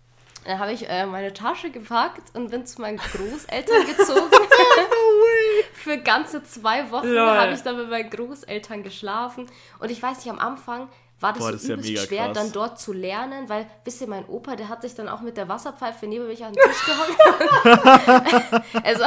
[0.45, 4.31] Dann habe ich äh, meine Tasche gepackt und bin zu meinen Großeltern gezogen.
[5.73, 9.47] Für ganze zwei Wochen habe ich dann mit meinen Großeltern geschlafen.
[9.79, 10.89] Und ich weiß nicht, am Anfang
[11.21, 12.37] war das Boah, das ja übelst mega schwer, krass.
[12.37, 15.37] dann dort zu lernen, weil, wisst ihr, mein Opa, der hat sich dann auch mit
[15.37, 18.65] der Wasserpfeife neben mich an den Tisch gehockt.
[18.83, 19.05] also,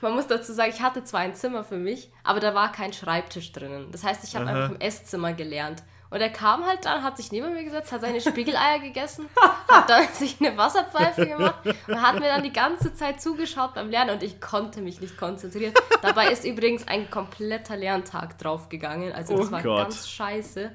[0.00, 2.92] man muss dazu sagen, ich hatte zwar ein Zimmer für mich, aber da war kein
[2.92, 3.90] Schreibtisch drinnen.
[3.90, 5.82] Das heißt, ich habe einfach im Esszimmer gelernt.
[6.08, 9.28] Und er kam halt dann, hat sich neben mir gesetzt, hat seine Spiegeleier gegessen,
[9.68, 11.56] hat dann sich eine Wasserpfeife gemacht
[11.88, 15.16] und hat mir dann die ganze Zeit zugeschaut beim Lernen und ich konnte mich nicht
[15.16, 15.74] konzentrieren.
[16.02, 19.12] Dabei ist übrigens ein kompletter Lerntag draufgegangen.
[19.12, 19.78] Also das Oh war Gott.
[19.82, 20.70] ganz scheiße.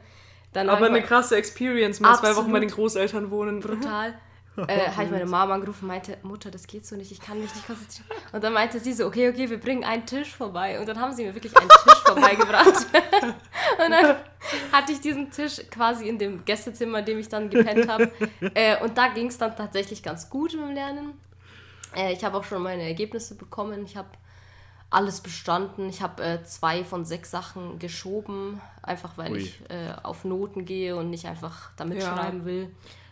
[0.53, 2.35] Dann Aber eine krasse Experience, mal zwei.
[2.35, 3.59] Wochen bei den Großeltern wohnen.
[3.61, 4.13] brutal.
[4.57, 7.39] Äh, habe ich meine Mama angerufen und meinte, Mutter, das geht so nicht, ich kann
[7.39, 8.09] mich nicht konzentrieren.
[8.33, 10.79] Und dann meinte sie so, okay, okay, wir bringen einen Tisch vorbei.
[10.79, 12.67] Und dann haben sie mir wirklich einen Tisch vorbeigebracht.
[13.25, 14.17] und dann
[14.71, 18.11] hatte ich diesen Tisch quasi in dem Gästezimmer, in dem ich dann gepennt habe.
[18.53, 21.13] Äh, und da ging es dann tatsächlich ganz gut mit dem Lernen.
[21.95, 23.85] Äh, ich habe auch schon meine Ergebnisse bekommen.
[23.85, 24.09] Ich habe
[24.89, 25.87] alles bestanden.
[25.89, 29.37] Ich habe äh, zwei von sechs Sachen geschoben, einfach weil Ui.
[29.39, 32.13] ich äh, auf Noten gehe und nicht einfach damit Ja.
[32.13, 32.69] schreiben will.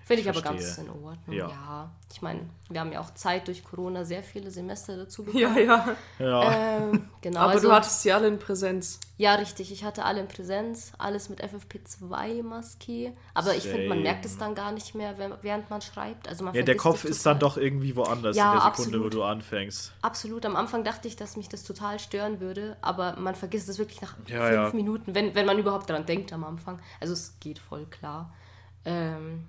[0.09, 1.17] Finde ich, Ich aber ganz in Ordnung.
[1.37, 1.47] Ja.
[1.49, 1.91] Ja.
[2.11, 5.43] Ich meine, wir haben ja auch Zeit durch Corona sehr viele Semester dazu bekommen.
[5.43, 5.95] Ja, ja.
[6.17, 6.51] Ja.
[6.79, 7.41] Ähm, genau.
[7.41, 8.99] Aber also, du hattest sie alle in Präsenz.
[9.17, 9.71] ja, richtig.
[9.71, 13.13] Ich hatte alle in Präsenz, alles mit FFP2-Maske.
[13.33, 14.01] Aber ich finde, man Same.
[14.01, 16.27] merkt es dann gar nicht mehr, wenn- während man schreibt.
[16.27, 19.05] Also man ja, der Kopf ist dann doch irgendwie woanders Ja, in der Sekunde, absolut.
[19.05, 19.93] wo du anfängst.
[20.01, 20.43] Absolut.
[20.45, 24.01] Am Anfang dachte ich, dass mich das total stören würde, aber man vergisst es wirklich
[24.01, 24.69] nach Ja, fünf ja.
[24.73, 26.79] Minuten, wenn, wenn man überhaupt daran denkt am Anfang.
[26.99, 28.33] Also es geht voll klar.
[28.85, 29.45] Ähm,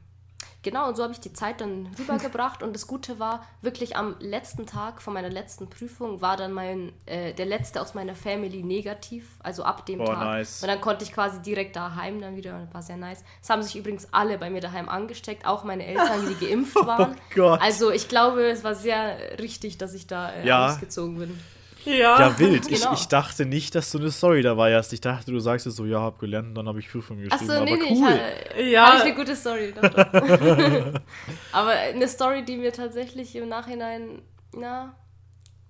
[0.63, 4.17] genau, und so habe ich die Zeit dann rübergebracht und das Gute war, wirklich am
[4.21, 8.63] letzten Tag von meiner letzten Prüfung war dann mein, äh, der letzte aus meiner Family
[8.63, 10.25] negativ, also ab dem Boah, Tag.
[10.25, 10.63] nice.
[10.63, 13.25] Und dann konnte ich quasi direkt daheim dann wieder, und war sehr nice.
[13.43, 17.15] Es haben sich übrigens alle bei mir daheim angesteckt, auch meine Eltern, die geimpft waren.
[17.17, 17.61] Oh Gott.
[17.63, 20.67] Also ich glaube, es war sehr richtig, dass ich da äh, Ja.
[20.67, 21.41] ausgezogen bin.
[21.85, 22.69] Ja, ja wild.
[22.69, 22.93] Genau.
[22.93, 24.93] Ich, ich dachte nicht, dass du eine Story dabei hast.
[24.93, 27.37] Ich dachte, du sagst es so, ja, hab gelernt und dann habe ich Prüfung geschrieben.
[27.39, 28.21] Ach so, nee, aber nee, cool.
[28.59, 28.87] Ich, ja.
[28.87, 29.75] Habe ich eine gute Story.
[29.75, 30.13] Doch, doch.
[31.53, 34.23] aber eine Story, die mir tatsächlich im Nachhinein,
[34.55, 34.95] na,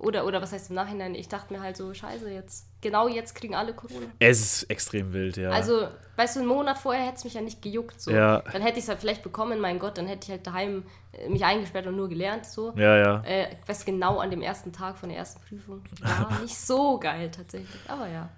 [0.01, 1.15] oder, oder was heißt im Nachhinein?
[1.15, 4.07] Ich dachte mir halt so, scheiße, jetzt, genau jetzt kriegen alle Corona.
[4.19, 5.51] Es ist extrem wild, ja.
[5.51, 8.01] Also, weißt du, einen Monat vorher hätte es mich ja nicht gejuckt.
[8.01, 8.11] So.
[8.11, 8.41] Ja.
[8.53, 11.29] Dann hätte ich es halt vielleicht bekommen, mein Gott, dann hätte ich halt daheim äh,
[11.29, 12.47] mich eingesperrt und nur gelernt.
[12.47, 12.73] So.
[12.77, 13.23] Ja, ja.
[13.25, 15.83] Äh, weißt genau an dem ersten Tag von der ersten Prüfung.
[16.01, 18.31] War nicht so geil tatsächlich, aber ja.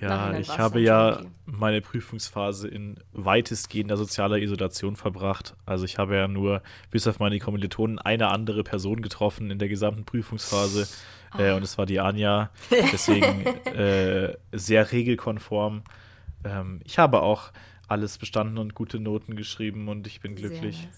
[0.00, 5.54] Ja, ich habe ja meine Prüfungsphase in weitestgehender sozialer Isolation verbracht.
[5.66, 9.68] Also ich habe ja nur bis auf meine Kommilitonen eine andere Person getroffen in der
[9.68, 10.88] gesamten Prüfungsphase.
[11.32, 11.42] Ah.
[11.42, 12.50] Äh, und es war die Anja.
[12.70, 15.82] Deswegen äh, sehr regelkonform.
[16.44, 17.52] Ähm, ich habe auch
[17.86, 20.88] alles bestanden und gute Noten geschrieben und ich bin glücklich.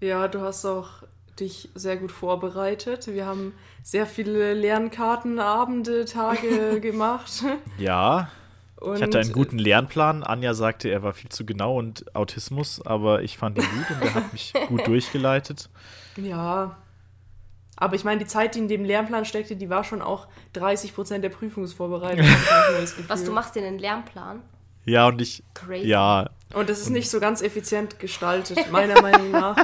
[0.00, 1.04] Ja, du hast auch
[1.40, 3.06] dich sehr gut vorbereitet.
[3.08, 7.44] Wir haben sehr viele Lernkarten, Abende, Tage gemacht.
[7.78, 8.30] Ja.
[8.76, 10.24] Und ich hatte einen guten Lernplan.
[10.24, 14.02] Anja sagte, er war viel zu genau und Autismus, aber ich fand ihn gut und
[14.02, 15.70] er hat mich gut durchgeleitet.
[16.16, 16.76] Ja.
[17.76, 20.94] Aber ich meine, die Zeit, die in dem Lernplan steckte, die war schon auch 30
[20.94, 22.26] Prozent der Prüfungsvorbereitung.
[23.08, 24.42] Was, du machst dir einen Lernplan?
[24.84, 25.44] Ja, und ich.
[25.54, 25.86] Crazy.
[25.86, 26.30] Ja.
[26.54, 29.56] Und das ist nicht so ganz effizient gestaltet, meiner Meinung nach.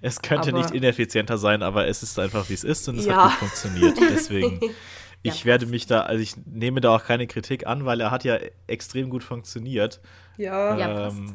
[0.00, 3.06] Es könnte aber, nicht ineffizienter sein, aber es ist einfach, wie es ist und es
[3.06, 3.16] ja.
[3.16, 3.98] hat gut funktioniert.
[3.98, 4.60] Deswegen,
[5.22, 8.10] ich ja, werde mich da, also ich nehme da auch keine Kritik an, weil er
[8.10, 10.00] hat ja extrem gut funktioniert.
[10.36, 11.34] Ja, ähm, ja passt.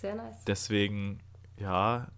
[0.00, 0.44] Sehr nice.
[0.46, 1.20] Deswegen,
[1.58, 2.08] ja,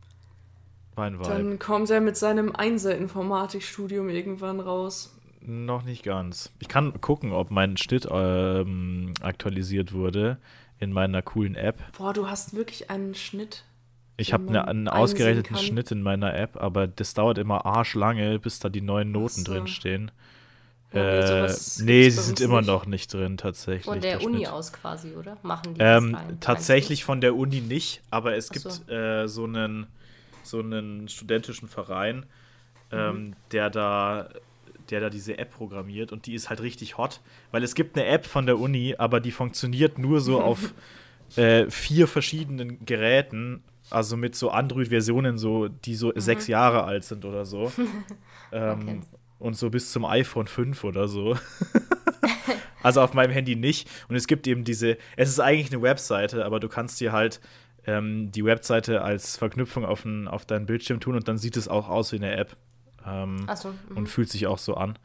[0.94, 1.28] mein Vibe.
[1.28, 5.16] Dann kommt er mit seinem Einser-Informatikstudium irgendwann raus.
[5.40, 6.52] Noch nicht ganz.
[6.60, 10.38] Ich kann gucken, ob mein Schnitt ähm, aktualisiert wurde
[10.78, 11.80] in meiner coolen App.
[11.96, 13.64] Boah, du hast wirklich einen Schnitt.
[14.16, 18.58] Ich habe eine, einen ausgerechneten Schnitt in meiner App, aber das dauert immer arschlange, bis
[18.58, 19.52] da die neuen Noten so.
[19.52, 20.10] drinstehen.
[20.92, 23.86] Ja, äh, nee, sie sind immer noch nicht drin, tatsächlich.
[23.86, 24.48] Von der, der Uni Schnitt.
[24.50, 25.38] aus quasi, oder?
[25.42, 28.92] Machen die ähm, das rein, Tatsächlich von der Uni nicht, aber es gibt so.
[28.92, 29.86] Äh, so, einen,
[30.42, 32.26] so einen studentischen Verein,
[32.90, 33.36] ähm, mhm.
[33.52, 34.28] der da
[34.90, 38.06] der da diese App programmiert und die ist halt richtig hot, weil es gibt eine
[38.06, 40.74] App von der Uni, aber die funktioniert nur so auf
[41.36, 43.62] äh, vier verschiedenen Geräten
[43.92, 46.20] also mit so Android-Versionen, so, die so mhm.
[46.20, 47.72] sechs Jahre alt sind oder so.
[48.52, 49.02] ähm,
[49.38, 51.36] und so bis zum iPhone 5 oder so.
[52.82, 53.88] also auf meinem Handy nicht.
[54.08, 57.40] Und es gibt eben diese, es ist eigentlich eine Webseite, aber du kannst dir halt
[57.86, 61.68] ähm, die Webseite als Verknüpfung auf, ein, auf deinen Bildschirm tun und dann sieht es
[61.68, 62.56] auch aus wie eine App.
[63.04, 64.96] Ähm, so, und fühlt sich auch so an.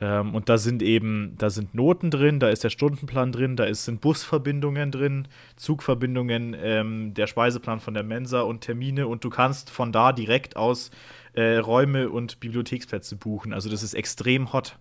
[0.00, 3.64] Ähm, und da sind eben, da sind Noten drin, da ist der Stundenplan drin, da
[3.64, 5.26] ist, sind Busverbindungen drin,
[5.56, 10.56] Zugverbindungen, ähm, der Speiseplan von der Mensa und Termine und du kannst von da direkt
[10.56, 10.90] aus
[11.32, 13.52] äh, Räume und Bibliotheksplätze buchen.
[13.52, 14.78] Also das ist extrem hot.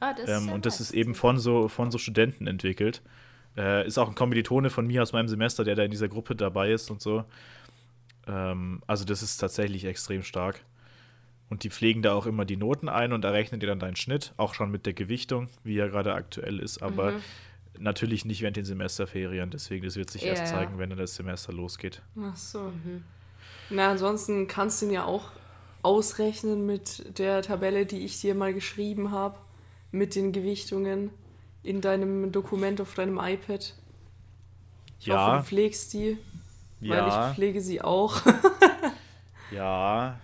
[0.00, 3.02] Ah, das ähm, und das ist eben von so, von so Studenten entwickelt.
[3.56, 6.34] Äh, ist auch ein Kommilitone von mir aus meinem Semester, der da in dieser Gruppe
[6.34, 7.24] dabei ist und so.
[8.26, 10.64] Ähm, also das ist tatsächlich extrem stark.
[11.50, 14.32] Und die pflegen da auch immer die Noten ein und errechnen dir dann deinen Schnitt,
[14.36, 17.22] auch schon mit der Gewichtung, wie er gerade aktuell ist, aber mhm.
[17.80, 19.50] natürlich nicht während den Semesterferien.
[19.50, 22.02] Deswegen, das wird sich ja, erst zeigen, wenn dann das Semester losgeht.
[22.22, 22.60] Ach so.
[22.60, 23.02] Mhm.
[23.68, 25.32] Na, ansonsten kannst du ihn ja auch
[25.82, 29.36] ausrechnen mit der Tabelle, die ich dir mal geschrieben habe,
[29.90, 31.10] mit den Gewichtungen
[31.64, 33.74] in deinem Dokument auf deinem iPad.
[35.00, 35.26] Ich ja.
[35.26, 36.16] hoffe, du pflegst die,
[36.80, 36.90] ja.
[36.90, 38.22] weil ich pflege sie auch.
[39.50, 40.20] ja,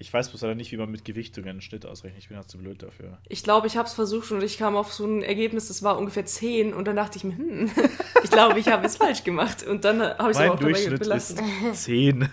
[0.00, 2.22] ich weiß bloß leider nicht, wie man mit Gewichtungen einen Schnitt ausrechnet.
[2.22, 3.18] Ich bin halt zu blöd dafür.
[3.28, 5.98] Ich glaube, ich habe es versucht und ich kam auf so ein Ergebnis, das war
[5.98, 7.70] ungefähr 10 und dann dachte ich mir, hm,
[8.24, 9.62] ich glaube, ich habe es falsch gemacht.
[9.62, 11.38] Und dann habe ich es auch dabei belassen.
[11.70, 12.28] Ist 10.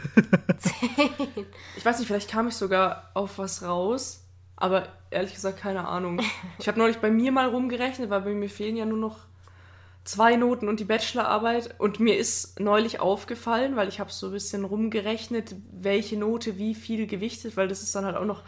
[0.57, 1.09] 10.
[1.75, 6.21] Ich weiß nicht, vielleicht kam ich sogar auf was raus, aber ehrlich gesagt, keine Ahnung.
[6.59, 9.19] Ich habe neulich bei mir mal rumgerechnet, weil bei mir fehlen ja nur noch
[10.07, 11.75] zwei Noten und die Bachelorarbeit.
[11.79, 16.75] Und mir ist neulich aufgefallen, weil ich habe so ein bisschen rumgerechnet, welche Note wie
[16.75, 18.43] viel gewichtet, weil das ist dann halt auch noch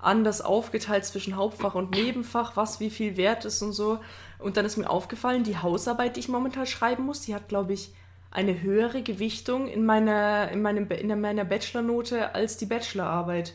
[0.00, 4.00] anders aufgeteilt zwischen Hauptfach und Nebenfach, was wie viel wert ist und so.
[4.38, 7.72] Und dann ist mir aufgefallen, die Hausarbeit, die ich momentan schreiben muss, die hat, glaube
[7.72, 7.94] ich,
[8.30, 13.54] eine höhere Gewichtung in meiner, in meinem, in meiner Bachelornote als die Bachelorarbeit.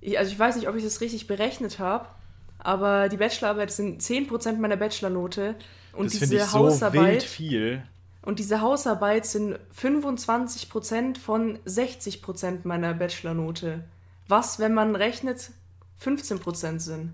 [0.00, 2.08] Ich, also ich weiß nicht, ob ich das richtig berechnet habe,
[2.58, 5.54] aber die Bachelorarbeit sind 10% meiner Bachelornote
[5.98, 7.22] und das diese ich Hausarbeit.
[7.22, 7.82] So viel.
[8.22, 13.84] Und diese Hausarbeit sind 25% von 60% meiner Bachelornote.
[14.26, 15.50] Was, wenn man rechnet,
[16.02, 17.12] 15% sind.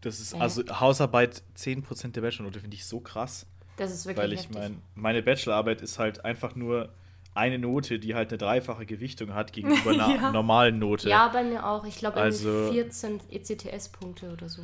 [0.00, 3.46] Das ist also Hausarbeit 10% der Bachelornote, finde ich so krass.
[3.76, 6.92] Das ist wirklich Weil ich meine, meine Bachelorarbeit ist halt einfach nur
[7.34, 10.32] eine Note, die halt eine dreifache Gewichtung hat gegenüber einer ja.
[10.32, 11.08] normalen Note.
[11.08, 11.84] Ja, bei mir auch.
[11.84, 14.62] Ich glaube, also, 14 ECTS-Punkte oder so.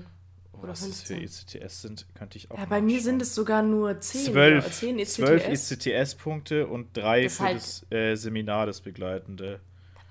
[0.61, 1.23] Oder was 15.
[1.23, 4.33] das für ECTS sind, könnte ich auch Ja, bei mir sind es sogar nur 10.
[4.33, 5.15] 12, 10 ECTS.
[5.15, 9.61] 12 ECTS-Punkte und drei das für halt das äh, Seminar, das begleitende.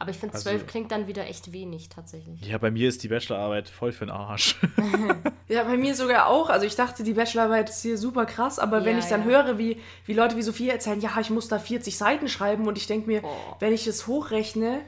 [0.04, 2.42] Aber ich finde, 12 also, klingt dann wieder echt wenig tatsächlich.
[2.46, 4.60] Ja, bei mir ist die Bachelorarbeit voll für den Arsch.
[5.48, 6.50] ja, bei mir sogar auch.
[6.50, 9.28] Also ich dachte, die Bachelorarbeit ist hier super krass, aber ja, wenn ich dann ja.
[9.28, 12.78] höre, wie, wie Leute wie Sophia erzählen, ja, ich muss da 40 Seiten schreiben und
[12.78, 13.56] ich denke mir, oh.
[13.60, 14.82] wenn ich es hochrechne,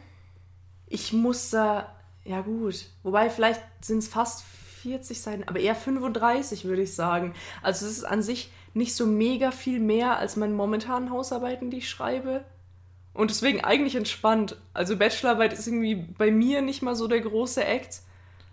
[0.88, 1.96] ich muss da,
[2.26, 4.44] ja gut, wobei vielleicht sind es fast
[4.86, 7.34] 40 Seiten, aber eher 35 würde ich sagen.
[7.64, 11.78] Also es ist an sich nicht so mega viel mehr als meine momentanen Hausarbeiten, die
[11.78, 12.46] ich schreibe.
[13.14, 14.58] Und deswegen eigentlich entspannt.
[14.74, 18.02] Also Bachelorarbeit ist irgendwie bei mir nicht mal so der große Act.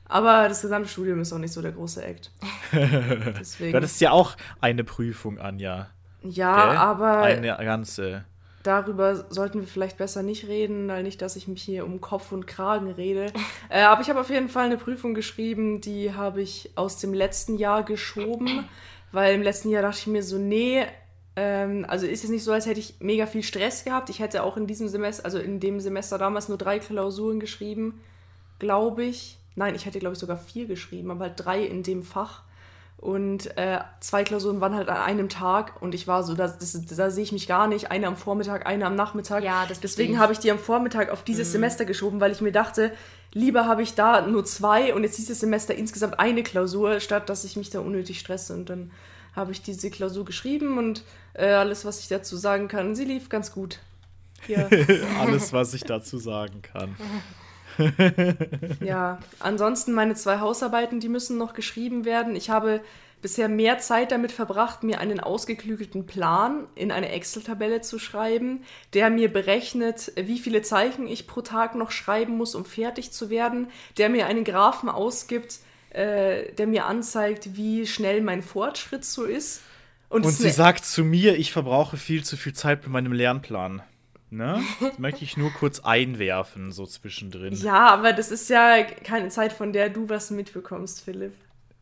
[0.06, 2.30] Aber das gesamte Studium ist auch nicht so der große Act.
[2.72, 3.72] Deswegen.
[3.72, 5.88] Das ist ja auch eine Prüfung, Anja.
[6.22, 6.76] Ja, Gell?
[6.78, 7.18] aber.
[7.18, 8.24] Eine ganze.
[8.62, 12.30] Darüber sollten wir vielleicht besser nicht reden, weil nicht, dass ich mich hier um Kopf
[12.30, 13.32] und Kragen rede.
[13.68, 17.12] äh, aber ich habe auf jeden Fall eine Prüfung geschrieben, die habe ich aus dem
[17.12, 18.68] letzten Jahr geschoben,
[19.10, 20.86] weil im letzten Jahr dachte ich mir so, nee,
[21.34, 24.10] ähm, also ist es nicht so, als hätte ich mega viel Stress gehabt.
[24.10, 28.00] Ich hätte auch in diesem Semester, also in dem Semester damals nur drei Klausuren geschrieben,
[28.58, 29.38] glaube ich.
[29.54, 32.42] Nein, ich hätte, glaube ich, sogar vier geschrieben, aber halt drei in dem Fach.
[33.02, 37.10] Und äh, zwei Klausuren waren halt an einem Tag und ich war so, da, da
[37.10, 37.90] sehe ich mich gar nicht.
[37.90, 39.42] Eine am Vormittag, eine am Nachmittag.
[39.42, 41.52] Ja, Deswegen habe ich die am Vormittag auf dieses mhm.
[41.52, 42.92] Semester geschoben, weil ich mir dachte,
[43.32, 47.42] lieber habe ich da nur zwei und jetzt dieses Semester insgesamt eine Klausur, statt dass
[47.42, 48.54] ich mich da unnötig stresse.
[48.54, 48.92] Und dann
[49.34, 51.02] habe ich diese Klausur geschrieben und
[51.34, 53.80] äh, alles, was ich dazu sagen kann, sie lief ganz gut.
[54.46, 54.68] Ja.
[55.20, 56.94] alles, was ich dazu sagen kann.
[58.80, 62.36] ja, ansonsten meine zwei Hausarbeiten, die müssen noch geschrieben werden.
[62.36, 62.80] Ich habe
[63.22, 69.08] bisher mehr Zeit damit verbracht, mir einen ausgeklügelten Plan in eine Excel-Tabelle zu schreiben, der
[69.10, 73.68] mir berechnet, wie viele Zeichen ich pro Tag noch schreiben muss, um fertig zu werden,
[73.96, 75.60] der mir einen Graphen ausgibt,
[75.90, 79.62] äh, der mir anzeigt, wie schnell mein Fortschritt so ist.
[80.08, 83.82] Und, und sie sagt zu mir, ich verbrauche viel zu viel Zeit bei meinem Lernplan.
[84.32, 84.62] Ne?
[84.80, 87.52] Das möchte ich nur kurz einwerfen, so zwischendrin.
[87.52, 91.34] Ja, aber das ist ja keine Zeit, von der du was mitbekommst, Philipp.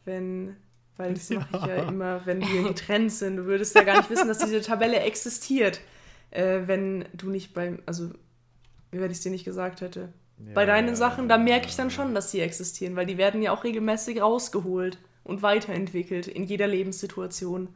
[0.04, 0.56] Wenn,
[0.96, 1.38] weil das ja.
[1.38, 3.36] mache ich ja immer, wenn wir getrennt sind.
[3.36, 5.80] Du würdest ja gar nicht wissen, dass diese Tabelle existiert,
[6.32, 8.10] äh, wenn du nicht beim, also
[8.90, 10.12] wenn ich es dir nicht gesagt hätte.
[10.38, 13.16] Ja, Bei deinen ja, Sachen, da merke ich dann schon, dass sie existieren, weil die
[13.16, 17.68] werden ja auch regelmäßig rausgeholt und weiterentwickelt in jeder Lebenssituation.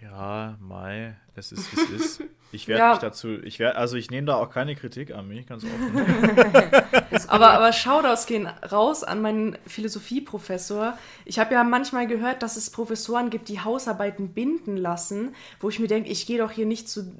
[0.00, 2.22] Ja, Mai, es ist wie es ist.
[2.50, 2.90] Ich werde ja.
[2.92, 6.00] mich dazu, ich werde, also ich nehme da auch keine Kritik an mich, ganz offen.
[7.28, 10.96] aber, aber Shoutouts gehen raus an meinen Philosophieprofessor.
[11.26, 15.78] Ich habe ja manchmal gehört, dass es Professoren gibt, die Hausarbeiten binden lassen, wo ich
[15.78, 17.12] mir denke, ich gehe doch hier nicht zu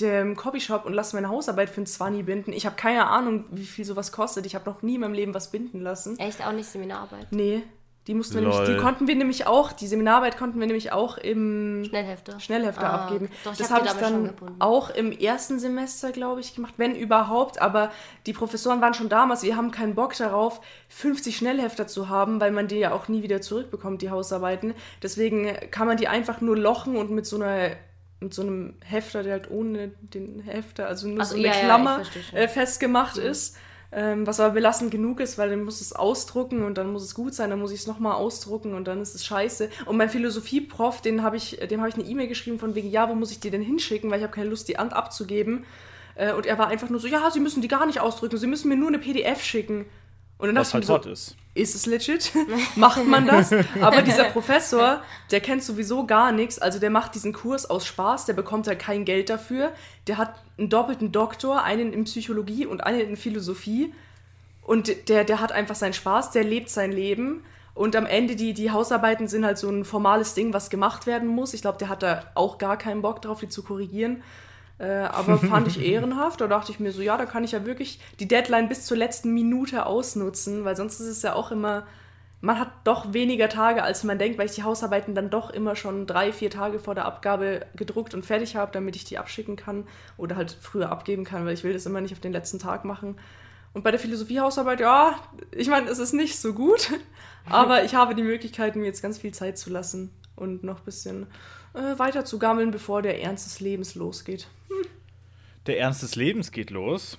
[0.00, 2.52] dem Copyshop und lasse meine Hausarbeit für ein Zwanni binden.
[2.52, 4.46] Ich habe keine Ahnung, wie viel sowas kostet.
[4.46, 6.18] Ich habe noch nie in meinem Leben was binden lassen.
[6.18, 7.28] Echt auch nicht Seminararbeit?
[7.30, 7.62] Nee.
[8.06, 11.18] Die mussten wir nämlich, die konnten wir nämlich auch, die Seminararbeit konnten wir nämlich auch
[11.18, 13.28] im Schnellhefter, Schnellhefter ah, abgeben.
[13.42, 17.60] Doch, das habe ich dann auch im ersten Semester, glaube ich, gemacht, wenn überhaupt.
[17.60, 17.90] Aber
[18.26, 22.52] die Professoren waren schon damals, wir haben keinen Bock darauf, 50 Schnellhefter zu haben, weil
[22.52, 24.74] man die ja auch nie wieder zurückbekommt, die Hausarbeiten.
[25.02, 27.70] Deswegen kann man die einfach nur lochen und mit so einer
[28.20, 31.52] mit so einem Hefter, der halt ohne den Hefter, also nur also, so eine ja,
[31.52, 32.02] Klammer
[32.32, 33.24] ja, äh, festgemacht mhm.
[33.24, 33.56] ist.
[33.92, 37.14] Ähm, was aber belastend genug ist, weil dann muss es ausdrucken und dann muss es
[37.14, 39.70] gut sein, dann muss ich es nochmal ausdrucken und dann ist es scheiße.
[39.86, 43.08] Und mein Philosophie-Prof, den hab ich, dem habe ich eine E-Mail geschrieben von wegen, ja,
[43.08, 45.64] wo muss ich die denn hinschicken, weil ich habe keine Lust, die Hand abzugeben.
[46.16, 48.48] Äh, und er war einfach nur so, ja, Sie müssen die gar nicht ausdrücken, Sie
[48.48, 49.86] müssen mir nur eine PDF schicken.
[50.38, 51.36] Und dann Was halt so, hot ist.
[51.56, 52.32] Ist es legit?
[52.76, 53.50] macht man das?
[53.80, 56.58] Aber dieser Professor, der kennt sowieso gar nichts.
[56.58, 59.72] Also der macht diesen Kurs aus Spaß, der bekommt halt kein Geld dafür.
[60.06, 63.94] Der hat einen doppelten Doktor, einen in Psychologie und einen in Philosophie.
[64.60, 67.42] Und der, der hat einfach seinen Spaß, der lebt sein Leben.
[67.74, 71.28] Und am Ende, die, die Hausarbeiten sind halt so ein formales Ding, was gemacht werden
[71.28, 71.54] muss.
[71.54, 74.22] Ich glaube, der hat da auch gar keinen Bock drauf, die zu korrigieren.
[74.78, 76.40] Äh, aber fand ich ehrenhaft.
[76.40, 78.96] Da dachte ich mir so, ja, da kann ich ja wirklich die Deadline bis zur
[78.96, 81.86] letzten Minute ausnutzen, weil sonst ist es ja auch immer,
[82.42, 85.74] man hat doch weniger Tage, als man denkt, weil ich die Hausarbeiten dann doch immer
[85.74, 89.56] schon drei, vier Tage vor der Abgabe gedruckt und fertig habe, damit ich die abschicken
[89.56, 89.86] kann
[90.18, 92.84] oder halt früher abgeben kann, weil ich will das immer nicht auf den letzten Tag
[92.84, 93.16] machen.
[93.72, 95.18] Und bei der Philosophiehausarbeit, ja,
[95.50, 96.90] ich meine, es ist nicht so gut,
[97.48, 100.84] aber ich habe die Möglichkeit, mir jetzt ganz viel Zeit zu lassen und noch ein
[100.84, 101.26] bisschen
[101.74, 104.48] äh, weiter zu gammeln, bevor der Ernst des Lebens losgeht.
[104.68, 104.88] Hm.
[105.66, 107.18] Der Ernst des Lebens geht los.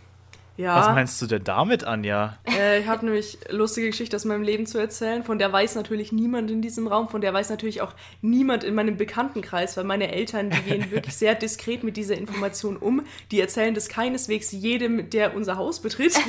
[0.57, 0.75] Ja.
[0.75, 2.39] Was meinst du denn damit, Anja?
[2.49, 5.23] Äh, ich habe nämlich lustige Geschichte aus meinem Leben zu erzählen.
[5.23, 7.09] Von der weiß natürlich niemand in diesem Raum.
[7.09, 11.15] Von der weiß natürlich auch niemand in meinem Bekanntenkreis, weil meine Eltern, die gehen wirklich
[11.15, 13.05] sehr diskret mit dieser Information um.
[13.29, 16.15] Die erzählen das keineswegs jedem, der unser Haus betritt.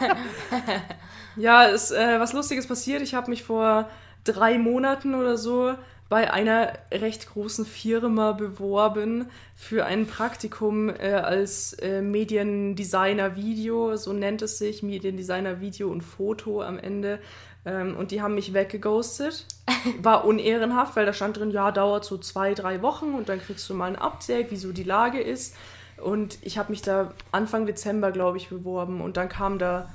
[1.36, 3.02] ja, ist äh, was Lustiges passiert.
[3.02, 3.88] Ich habe mich vor
[4.24, 5.74] drei Monaten oder so
[6.10, 14.12] bei einer recht großen Firma beworben für ein Praktikum äh, als äh, Mediendesigner Video, so
[14.12, 17.20] nennt es sich, Mediendesigner Video und Foto am Ende.
[17.64, 19.46] Ähm, und die haben mich weggeghostet.
[20.02, 23.70] War unehrenhaft, weil da stand drin, ja, dauert so zwei, drei Wochen und dann kriegst
[23.70, 25.54] du mal ein Update, wie so die Lage ist.
[26.02, 29.88] Und ich habe mich da Anfang Dezember, glaube ich, beworben und dann kam da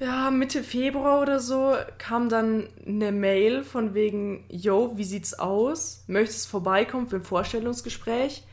[0.00, 6.04] ja, Mitte Februar oder so kam dann eine Mail von wegen, yo, wie sieht's aus?
[6.08, 8.44] Möchtest du vorbeikommen für ein Vorstellungsgespräch?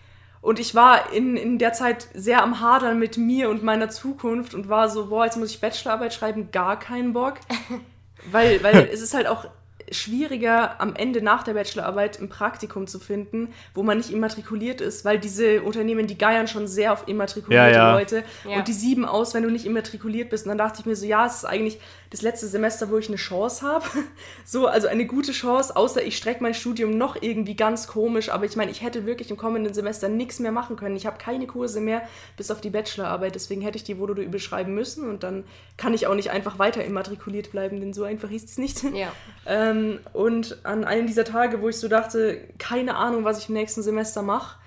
[0.41, 4.53] Und ich war in, in der Zeit sehr am Hadern mit mir und meiner Zukunft
[4.53, 7.35] und war so, boah, jetzt muss ich Bachelorarbeit schreiben, gar keinen Bock.
[8.31, 9.45] weil, weil es ist halt auch
[9.91, 15.05] schwieriger, am Ende nach der Bachelorarbeit ein Praktikum zu finden, wo man nicht immatrikuliert ist,
[15.05, 17.93] weil diese Unternehmen, die geiern schon sehr auf immatrikulierte ja, ja.
[17.93, 18.57] Leute ja.
[18.57, 20.45] und die sieben aus, wenn du nicht immatrikuliert bist.
[20.45, 21.79] Und dann dachte ich mir so, ja, es ist eigentlich
[22.09, 23.85] das letzte Semester, wo ich eine Chance habe.
[24.45, 28.29] so, also eine gute Chance, außer ich strecke mein Studium noch irgendwie ganz komisch.
[28.29, 30.95] Aber ich meine, ich hätte wirklich im kommenden Semester nichts mehr machen können.
[30.95, 32.01] Ich habe keine Kurse mehr
[32.37, 33.35] bis auf die Bachelorarbeit.
[33.35, 35.43] Deswegen hätte ich die Voodoo überschreiben müssen und dann
[35.77, 38.83] kann ich auch nicht einfach weiter immatrikuliert bleiben, denn so einfach ist es nicht.
[38.83, 39.11] Ja.
[39.45, 43.49] ähm, ähm, und an einem dieser Tage, wo ich so dachte, keine Ahnung, was ich
[43.49, 44.57] im nächsten Semester mache,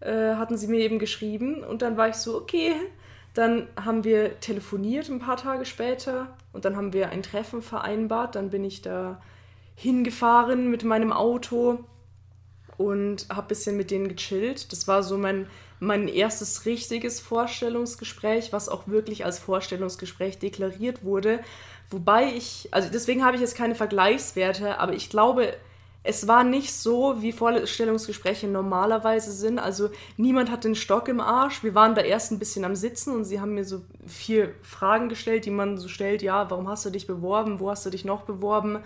[0.00, 1.62] äh, hatten sie mir eben geschrieben.
[1.62, 2.74] Und dann war ich so, okay.
[3.32, 8.34] Dann haben wir telefoniert ein paar Tage später und dann haben wir ein Treffen vereinbart.
[8.34, 9.22] Dann bin ich da
[9.76, 11.84] hingefahren mit meinem Auto
[12.76, 14.72] und habe ein bisschen mit denen gechillt.
[14.72, 15.46] Das war so mein,
[15.78, 21.40] mein erstes richtiges Vorstellungsgespräch, was auch wirklich als Vorstellungsgespräch deklariert wurde.
[21.90, 25.54] Wobei ich, also deswegen habe ich jetzt keine Vergleichswerte, aber ich glaube,
[26.02, 29.58] es war nicht so, wie Vorstellungsgespräche normalerweise sind.
[29.58, 31.62] Also niemand hat den Stock im Arsch.
[31.62, 35.10] Wir waren da erst ein bisschen am Sitzen und sie haben mir so vier Fragen
[35.10, 36.22] gestellt, die man so stellt.
[36.22, 37.60] Ja, warum hast du dich beworben?
[37.60, 38.78] Wo hast du dich noch beworben?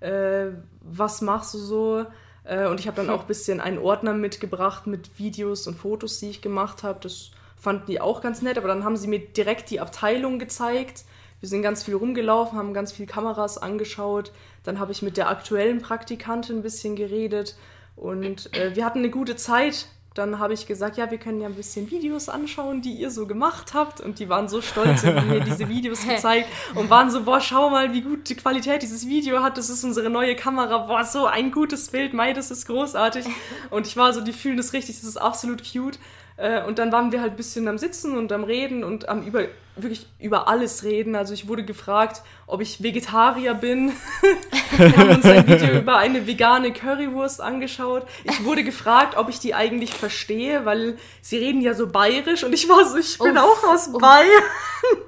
[0.00, 0.46] Äh,
[0.80, 2.06] was machst du so?
[2.42, 6.18] Äh, und ich habe dann auch ein bisschen einen Ordner mitgebracht mit Videos und Fotos,
[6.18, 6.98] die ich gemacht habe.
[7.00, 8.58] Das fanden die auch ganz nett.
[8.58, 11.04] Aber dann haben sie mir direkt die Abteilung gezeigt
[11.40, 14.32] wir sind ganz viel rumgelaufen, haben ganz viel Kameras angeschaut.
[14.64, 17.56] Dann habe ich mit der aktuellen Praktikantin ein bisschen geredet
[17.96, 19.88] und äh, wir hatten eine gute Zeit.
[20.14, 23.26] Dann habe ich gesagt, ja, wir können ja ein bisschen Videos anschauen, die ihr so
[23.26, 24.00] gemacht habt.
[24.00, 27.38] Und die waren so stolz und haben mir diese Videos gezeigt und waren so, boah,
[27.38, 29.58] schau mal, wie gut die Qualität dieses Video hat.
[29.58, 30.78] Das ist unsere neue Kamera.
[30.86, 32.14] Boah, so ein gutes Bild.
[32.14, 33.26] Mai, das ist großartig.
[33.68, 35.98] Und ich war so, die fühlen das richtig, das ist absolut cute.
[36.36, 39.22] Äh, und dann waren wir halt ein bisschen am Sitzen und am Reden und am
[39.22, 41.16] über, wirklich über alles reden.
[41.16, 43.92] Also ich wurde gefragt, ob ich Vegetarier bin.
[44.76, 48.06] wir haben uns ein Video über eine vegane Currywurst angeschaut.
[48.24, 52.52] Ich wurde gefragt, ob ich die eigentlich verstehe, weil sie reden ja so bayerisch und
[52.52, 54.00] ich war so, ich bin uff, auch aus uff.
[54.00, 54.42] Bayern.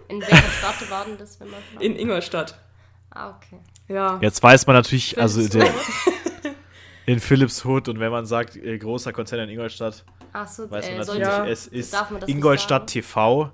[0.08, 2.58] In welcher Stadt war denn das, wenn man In Ingolstadt.
[3.10, 3.60] Ah, okay.
[3.88, 4.18] Ja.
[4.22, 5.68] Jetzt weiß man natürlich, also der,
[7.06, 10.94] in Philipshut und wenn man sagt, äh, großer Konzern in Ingolstadt, Ach so, weiß man
[10.94, 11.46] äh, natürlich, ja.
[11.46, 13.50] es ist Ingolstadt TV.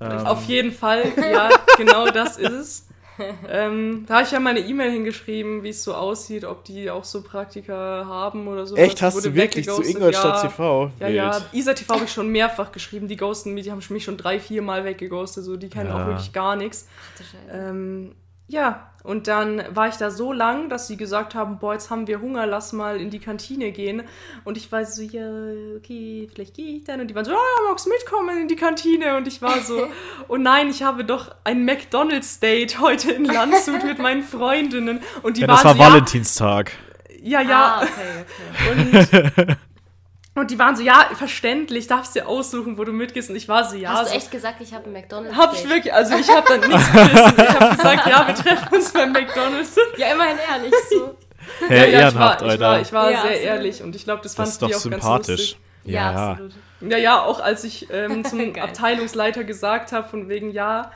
[0.00, 0.26] Ähm.
[0.26, 2.88] Auf jeden Fall, ja, genau das ist es.
[3.48, 7.04] ähm, da habe ich ja meine E-Mail hingeschrieben, wie es so aussieht, ob die auch
[7.04, 8.74] so Praktika haben oder so.
[8.74, 10.90] Echt, hast du wirklich zu Ingolstadt ja, TV?
[10.98, 11.16] Ja, Wild.
[11.16, 14.16] ja, Isa TV habe ich schon mehrfach geschrieben, die ghosten mich, die haben mich schon
[14.16, 16.02] drei, vier Mal weggeghostet, so, die kennen ja.
[16.02, 16.88] auch wirklich gar nichts.
[17.52, 21.90] Ähm, ja, und dann war ich da so lang, dass sie gesagt haben, boah, jetzt
[21.90, 24.02] haben wir Hunger, lass mal in die Kantine gehen.
[24.44, 25.28] Und ich war so, ja,
[25.76, 27.02] okay, vielleicht gehe ich dann.
[27.02, 29.18] Und die waren so, ja, oh, magst mitkommen in die Kantine?
[29.18, 29.88] Und ich war so,
[30.28, 35.00] oh nein, ich habe doch ein McDonald's-Date heute in Landshut mit meinen Freundinnen.
[35.22, 36.72] Und die ja, waren das war so, Valentinstag.
[37.20, 37.48] Ja, ja.
[37.48, 37.74] ja.
[37.74, 39.46] Ah, okay, okay.
[39.48, 39.56] Und
[40.36, 43.30] Und die waren so, ja, verständlich, darfst dir aussuchen, wo du mitgehst.
[43.30, 43.90] Und ich war so, ja.
[43.90, 45.36] Hast so, du echt gesagt, ich habe einen McDonalds?
[45.36, 47.34] Hab ich wirklich, also ich habe dann nichts gerissen.
[47.36, 49.76] Ich habe gesagt, ja, wir treffen uns beim McDonalds.
[49.96, 51.16] Ja, immerhin ehrlich so.
[51.68, 53.44] Hey, ja, ja, ich war, ich war, ich war ja, sehr absolut.
[53.44, 55.02] ehrlich und ich glaube, das fand die auch sympathisch.
[55.02, 55.58] ganz lustig.
[55.84, 56.52] Ja, ja, absolut.
[56.80, 60.90] Ja, ja, auch als ich ähm, zum Abteilungsleiter gesagt habe, von wegen, ja,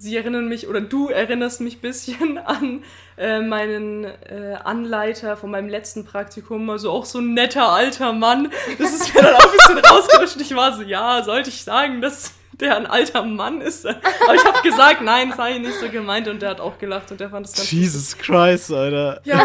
[0.00, 2.82] sie erinnern mich oder du erinnerst mich ein bisschen an
[3.18, 8.50] äh, meinen äh, Anleiter von meinem letzten Praktikum, also auch so ein netter alter Mann.
[8.78, 10.40] Das ist mir dann auch ein bisschen rausgerutscht.
[10.40, 13.86] Ich war so, ja, sollte ich sagen, dass der ein alter Mann ist.
[13.86, 16.78] Aber ich habe gesagt, nein, das habe ich nicht so gemeint und der hat auch
[16.78, 19.20] gelacht und der fand es ganz Jesus Christ, Alter.
[19.24, 19.44] Ja,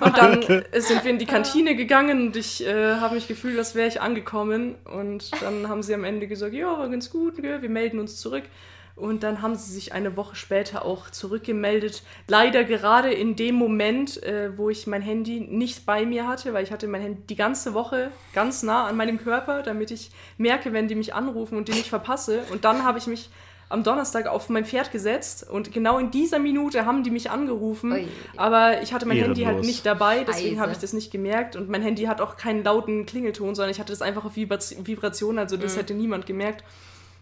[0.00, 0.42] und dann
[0.78, 4.00] sind wir in die Kantine gegangen und ich äh, habe mich gefühlt, als wäre ich
[4.00, 4.76] angekommen.
[4.84, 8.44] Und dann haben sie am Ende gesagt, ja, war ganz gut, wir melden uns zurück.
[9.00, 12.02] Und dann haben sie sich eine Woche später auch zurückgemeldet.
[12.28, 16.64] Leider gerade in dem Moment, äh, wo ich mein Handy nicht bei mir hatte, weil
[16.64, 20.74] ich hatte mein Handy die ganze Woche ganz nah an meinem Körper, damit ich merke,
[20.74, 22.42] wenn die mich anrufen und die nicht verpasse.
[22.52, 23.30] Und dann habe ich mich
[23.70, 27.92] am Donnerstag auf mein Pferd gesetzt und genau in dieser Minute haben die mich angerufen.
[27.92, 28.08] Ui.
[28.36, 29.38] Aber ich hatte mein Ehrenlos.
[29.38, 31.56] Handy halt nicht dabei, deswegen habe ich das nicht gemerkt.
[31.56, 35.38] Und mein Handy hat auch keinen lauten Klingelton, sondern ich hatte das einfach auf Vibration,
[35.38, 35.78] also das mhm.
[35.78, 36.64] hätte niemand gemerkt.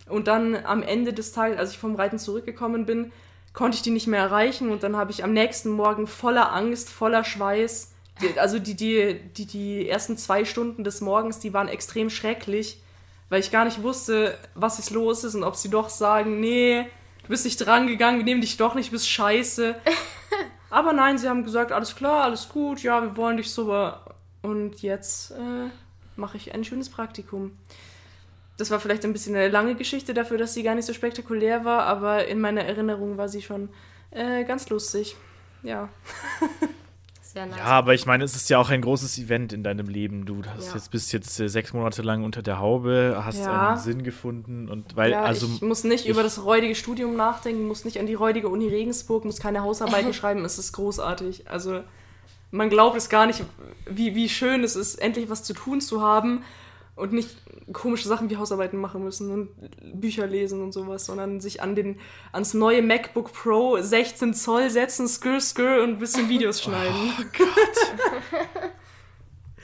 [0.09, 3.13] Und dann am Ende des Tages, als ich vom Reiten zurückgekommen bin,
[3.53, 4.71] konnte ich die nicht mehr erreichen.
[4.71, 9.21] Und dann habe ich am nächsten Morgen voller Angst, voller Schweiß, die, also die, die,
[9.37, 12.81] die, die ersten zwei Stunden des Morgens, die waren extrem schrecklich,
[13.29, 16.85] weil ich gar nicht wusste, was jetzt los ist und ob sie doch sagen, nee,
[17.23, 19.77] du bist nicht drangegangen, wir nehmen dich doch nicht, du bist scheiße.
[20.71, 23.93] Aber nein, sie haben gesagt, alles klar, alles gut, ja, wir wollen dich so.
[24.43, 25.71] Und jetzt äh,
[26.17, 27.57] mache ich ein schönes Praktikum
[28.59, 31.65] das war vielleicht ein bisschen eine lange Geschichte dafür, dass sie gar nicht so spektakulär
[31.65, 33.71] war, aber in meiner Erinnerung war sie schon
[34.11, 35.17] äh, ganz lustig.
[35.63, 35.89] Ja.
[37.47, 37.57] Nice.
[37.57, 40.27] Ja, aber ich meine, es ist ja auch ein großes Event in deinem Leben.
[40.27, 40.75] Du hast ja.
[40.75, 43.69] jetzt bist jetzt äh, sechs Monate lang unter der Haube, hast ja.
[43.69, 47.15] einen Sinn gefunden und weil ja, also ich muss nicht ich, über das räudige Studium
[47.15, 50.45] nachdenken, muss nicht an die räudige Uni Regensburg, muss keine Hausarbeiten schreiben.
[50.45, 51.49] Es ist großartig.
[51.49, 51.83] Also
[52.51, 53.45] man glaubt es gar nicht,
[53.87, 56.43] wie, wie schön es ist, endlich was zu tun zu haben
[56.99, 57.37] und nicht
[57.73, 62.01] komische Sachen wie Hausarbeiten machen müssen und Bücher lesen und sowas, sondern sich an den,
[62.33, 67.13] ans neue MacBook Pro 16 Zoll setzen, skr skr und ein bisschen Videos schneiden.
[67.19, 68.41] Oh Gott.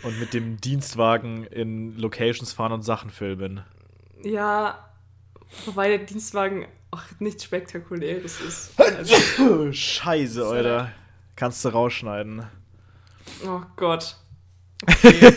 [0.04, 3.62] und mit dem Dienstwagen in Locations fahren und Sachen filmen.
[4.22, 4.90] Ja,
[5.66, 8.80] wobei der Dienstwagen auch nichts Spektakuläres ist.
[8.80, 10.92] Also, Scheiße, Alter.
[11.36, 12.46] Kannst du rausschneiden.
[13.44, 14.16] Oh Gott.
[15.04, 15.32] Okay.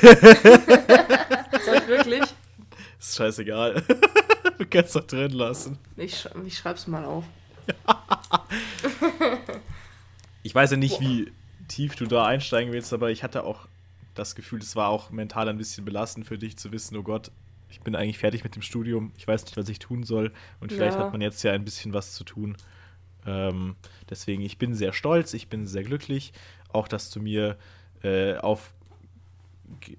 [1.66, 2.24] Soll ich wirklich?
[3.00, 3.84] Ist scheißegal.
[4.58, 5.78] du kannst doch drin lassen.
[5.96, 7.26] Ich, ich schreib's mal auf.
[10.44, 11.02] ich weiß ja nicht, Boah.
[11.02, 11.32] wie
[11.68, 13.68] tief du da einsteigen willst, aber ich hatte auch
[14.16, 17.32] das Gefühl, es war auch mental ein bisschen belastend für dich zu wissen, oh Gott,
[17.70, 20.72] ich bin eigentlich fertig mit dem Studium, ich weiß nicht, was ich tun soll und
[20.72, 21.04] vielleicht ja.
[21.04, 22.56] hat man jetzt ja ein bisschen was zu tun.
[23.26, 23.76] Ähm,
[24.10, 26.32] deswegen, ich bin sehr stolz, ich bin sehr glücklich,
[26.70, 27.58] auch dass du mir
[28.04, 28.74] äh, auf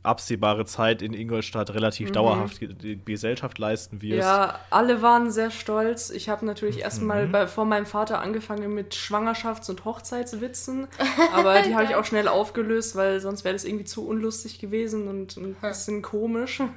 [0.02, 2.14] absehbare Zeit in Ingolstadt relativ mhm.
[2.14, 4.26] dauerhaft die Gesellschaft leisten wirst.
[4.26, 6.10] Ja, alle waren sehr stolz.
[6.10, 6.82] Ich habe natürlich mhm.
[6.82, 10.88] erstmal vor meinem Vater angefangen mit Schwangerschafts- und Hochzeitswitzen,
[11.34, 15.08] aber die habe ich auch schnell aufgelöst, weil sonst wäre das irgendwie zu unlustig gewesen
[15.08, 16.62] und ein bisschen komisch.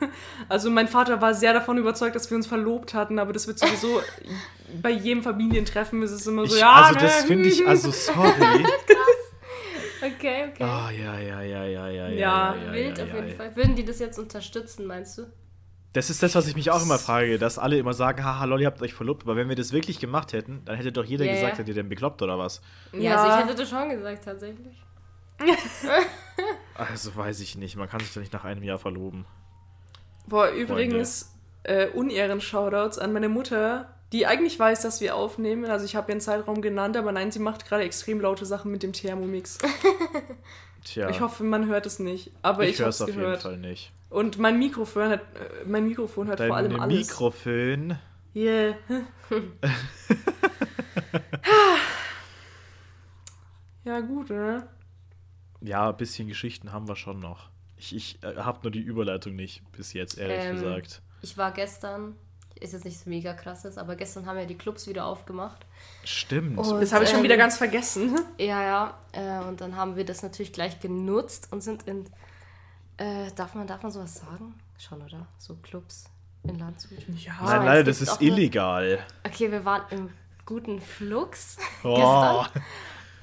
[0.50, 3.60] Also mein Vater war sehr davon überzeugt, dass wir uns verlobt hatten, aber das wird
[3.60, 4.02] sowieso
[4.82, 6.72] bei jedem Familientreffen ist es immer so, ich, ja.
[6.72, 8.66] Also das finde ich, also sorry.
[10.02, 10.64] Okay, okay.
[10.64, 12.10] Ah, oh, ja, ja, ja, ja, ja.
[12.10, 13.56] Ja, ja wild ja, auf jeden Fall.
[13.56, 15.28] Würden die das jetzt unterstützen, meinst du?
[15.94, 18.62] Das ist das, was ich mich auch immer frage, dass alle immer sagen, haha, lol,
[18.62, 19.24] ihr habt euch verlobt.
[19.24, 21.74] Aber wenn wir das wirklich gemacht hätten, dann hätte doch jeder yeah, gesagt, seid ihr
[21.74, 22.62] denn bekloppt oder was?
[22.94, 24.76] Ja, also ich hätte das schon gesagt, tatsächlich.
[26.76, 29.26] also weiß ich nicht, man kann sich doch nicht nach einem Jahr verloben.
[30.28, 35.66] Boah, übrigens, äh, Unehren-Shoutouts an meine Mutter, die eigentlich weiß, dass wir aufnehmen.
[35.66, 38.84] Also ich habe ihren Zeitraum genannt, aber nein, sie macht gerade extrem laute Sachen mit
[38.84, 39.58] dem Thermomix.
[40.84, 41.10] Tja.
[41.10, 42.32] Ich hoffe, man hört es nicht.
[42.42, 43.30] Aber ich, ich höre es auf gehört.
[43.30, 43.94] jeden Fall nicht.
[44.10, 47.08] Und mein Mikrofon hat, äh, mein Mikrofon hat Dein vor allem alles.
[47.08, 47.98] Mikrofon.
[48.36, 48.76] Yeah.
[53.86, 54.68] ja, gut, ne?
[55.62, 57.50] Ja, ein bisschen Geschichten haben wir schon noch.
[57.78, 61.02] Ich, ich äh, habe nur die Überleitung nicht bis jetzt, ehrlich ähm, gesagt.
[61.22, 62.16] Ich war gestern
[62.62, 65.66] ist jetzt nichts mega krasses, aber gestern haben ja die Clubs wieder aufgemacht.
[66.04, 66.58] Stimmt.
[66.58, 68.20] Und, das habe ich schon ähm, wieder ganz vergessen.
[68.38, 68.98] Ja, ja.
[69.12, 72.06] Äh, und dann haben wir das natürlich gleich genutzt und sind in.
[72.98, 74.56] Äh, darf, man, darf man sowas sagen?
[74.78, 75.28] Schon, oder?
[75.38, 76.06] So Clubs
[76.44, 77.00] in Landshut.
[77.18, 78.84] Ja, nein, nein, das ist illegal.
[78.84, 79.00] Eine...
[79.24, 80.10] Okay, wir waren im
[80.46, 81.96] guten Flux oh.
[81.96, 82.64] gestern.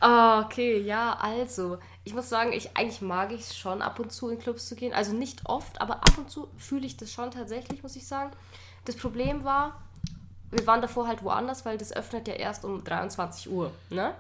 [0.00, 1.78] Oh, okay, ja, also.
[2.04, 4.76] Ich muss sagen, ich eigentlich mag ich es schon, ab und zu in Clubs zu
[4.76, 4.94] gehen.
[4.94, 8.30] Also nicht oft, aber ab und zu fühle ich das schon tatsächlich, muss ich sagen.
[8.88, 9.82] Das Problem war,
[10.50, 13.70] wir waren davor halt woanders, weil das öffnet ja erst um 23 Uhr.
[13.90, 14.14] Ne?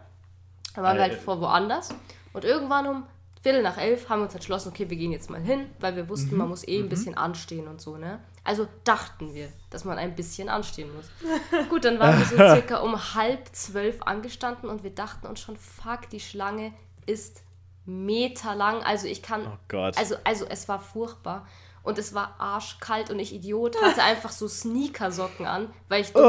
[0.74, 1.88] Da waren wir halt äh, vor woanders.
[2.34, 3.06] Und irgendwann um
[3.42, 6.10] Viertel nach elf haben wir uns entschlossen, okay, wir gehen jetzt mal hin, weil wir
[6.10, 6.36] wussten, mhm.
[6.36, 6.88] man muss eh ein mhm.
[6.90, 8.20] bisschen anstehen und so, ne?
[8.44, 11.08] Also dachten wir, dass man ein bisschen anstehen muss.
[11.70, 15.56] Gut, dann waren wir so circa um halb zwölf angestanden und wir dachten uns schon,
[15.56, 16.74] fuck, die Schlange
[17.06, 17.42] ist
[17.86, 18.82] meterlang.
[18.82, 19.46] Also ich kann.
[19.46, 19.96] Oh Gott.
[19.96, 21.46] Also, also es war furchtbar.
[21.88, 26.22] Und es war arschkalt und ich Idiot hatte einfach so Sneakersocken an, weil ich bin,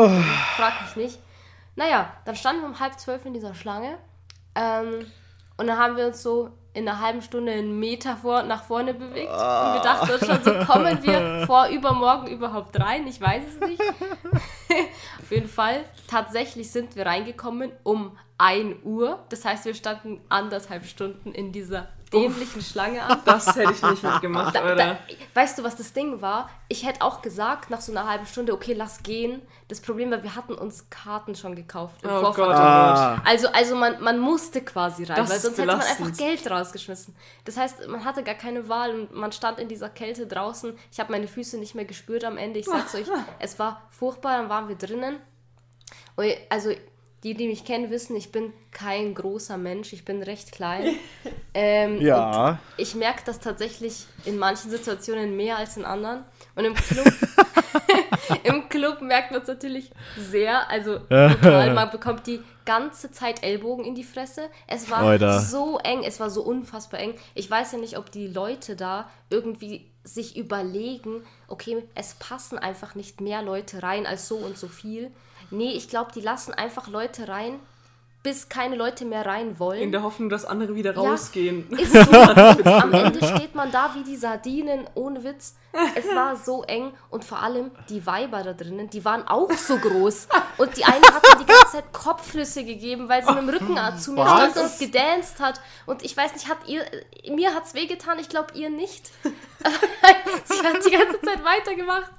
[0.55, 1.19] frag mich nicht.
[1.75, 3.97] Naja, dann standen wir um halb zwölf in dieser Schlange
[4.55, 5.05] ähm,
[5.57, 8.93] und dann haben wir uns so in einer halben Stunde einen Meter vor, nach vorne
[8.93, 9.29] bewegt.
[9.29, 13.05] Und wir dachten uns schon so, kommen wir vor übermorgen überhaupt rein?
[13.07, 13.81] Ich weiß es nicht.
[15.21, 19.19] Auf jeden Fall, tatsächlich sind wir reingekommen um 1 Uhr.
[19.27, 23.19] Das heißt, wir standen anderthalb Stunden in dieser dämlichen Schlange an.
[23.25, 24.75] Das hätte ich nicht mitgemacht, Da, oder?
[24.75, 24.97] da,
[25.33, 26.49] weißt du, was das Ding war?
[26.67, 29.41] Ich hätte auch gesagt, nach so einer halben Stunde, okay, lass gehen.
[29.67, 32.47] Das Problem war, wir hatten uns Karten schon gekauft im Oh Vorfeld.
[32.47, 33.21] Gott, oh Ah.
[33.25, 36.17] Also, also man, man musste quasi rein, Das weil sonst hätte man einfach.
[36.17, 37.15] Geld rausgeschmissen.
[37.45, 40.75] Das heißt, man hatte gar keine Wahl und man stand in dieser Kälte draußen.
[40.91, 42.59] Ich habe meine Füße nicht mehr gespürt am Ende.
[42.59, 43.07] Ich sag's euch,
[43.39, 45.17] es war furchtbar, dann waren wir drinnen.
[46.15, 46.71] Und also,
[47.23, 50.95] die, die mich kennen, wissen, ich bin kein großer Mensch, ich bin recht klein.
[51.55, 52.49] Ähm, Ja.
[52.51, 56.23] und Ich merke das tatsächlich in manchen Situationen mehr als in anderen.
[56.55, 57.05] Und im Club,
[58.43, 60.69] im Club merkt man es natürlich sehr.
[60.69, 64.43] Also total, man bekommt die ganze Zeit Ellbogen in die Fresse.
[64.67, 65.39] Es war Alter.
[65.39, 67.15] so eng, es war so unfassbar eng.
[67.33, 72.93] Ich weiß ja nicht, ob die Leute da irgendwie sich überlegen, okay, es passen einfach
[72.95, 75.11] nicht mehr Leute rein als so und so viel.
[75.51, 77.59] Nee, ich glaube, die lassen einfach Leute rein,
[78.21, 79.79] bis keine Leute mehr rein wollen.
[79.81, 80.99] In der Hoffnung, dass andere wieder Ja.
[81.11, 81.69] rausgehen.
[81.71, 81.99] Ist so.
[82.11, 85.55] Am Ende steht man da wie die Sardinen, ohne Witz.
[85.95, 89.77] Es war so eng und vor allem die Weiber da drinnen, die waren auch so
[89.77, 90.27] groß.
[90.57, 93.77] Und die eine hat mir die ganze Zeit Kopflüsse gegeben, weil sie mit dem Rücken
[93.99, 94.51] zu mir Was?
[94.51, 95.61] stand und gedanced hat.
[95.85, 96.83] Und ich weiß nicht, hat ihr,
[97.33, 99.11] mir hat's wehgetan, ich glaube ihr nicht.
[100.45, 102.11] sie hat die ganze Zeit weitergemacht.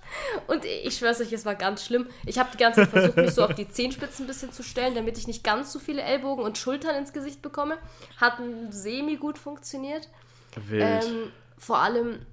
[0.47, 2.09] Und ich schwör's euch, es war ganz schlimm.
[2.26, 4.95] Ich habe die ganze Zeit versucht, mich so auf die Zehenspitzen ein bisschen zu stellen,
[4.95, 7.78] damit ich nicht ganz so viele Ellbogen und Schultern ins Gesicht bekomme.
[8.18, 8.38] Hat
[8.70, 10.09] semi gut funktioniert.
[10.57, 11.05] Wild.
[11.05, 12.26] Ähm, vor allem,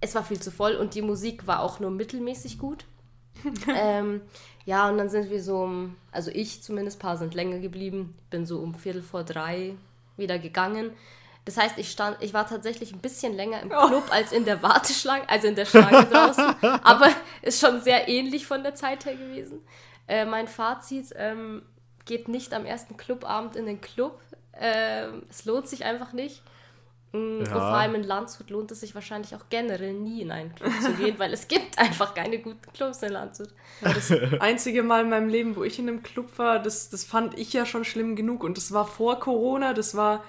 [0.00, 2.84] es war viel zu voll und die Musik war auch nur mittelmäßig gut.
[3.74, 4.22] ähm,
[4.64, 8.16] ja, und dann sind wir so um, also ich zumindest, ein paar sind länger geblieben,
[8.30, 9.74] bin so um Viertel vor drei
[10.16, 10.90] wieder gegangen.
[11.48, 14.62] Das heißt, ich stand, ich war tatsächlich ein bisschen länger im Club als in der
[14.62, 16.44] Warteschlange, also in der Schlange draußen,
[16.82, 17.08] aber
[17.40, 19.62] ist schon sehr ähnlich von der Zeit her gewesen.
[20.06, 21.62] Äh, mein Fazit ähm,
[22.04, 24.20] geht nicht am ersten Clubabend in den Club.
[24.60, 26.42] Ähm, es lohnt sich einfach nicht.
[27.12, 27.54] Mm, Und Ja.
[27.60, 30.92] vor allem in Landshut lohnt es sich wahrscheinlich auch generell nie in einen Club zu
[30.92, 33.48] gehen, weil es gibt einfach keine guten Clubs in Landshut.
[33.80, 37.38] Das einzige Mal in meinem Leben, wo ich in einem Club war, das, das fand
[37.38, 38.44] ich ja schon schlimm genug.
[38.44, 40.22] Und das war vor Corona, das war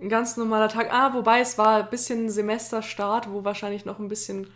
[0.00, 0.92] ein ganz normaler Tag.
[0.92, 4.48] Ah, wobei es war ein bisschen Semesterstart, wo wahrscheinlich noch ein bisschen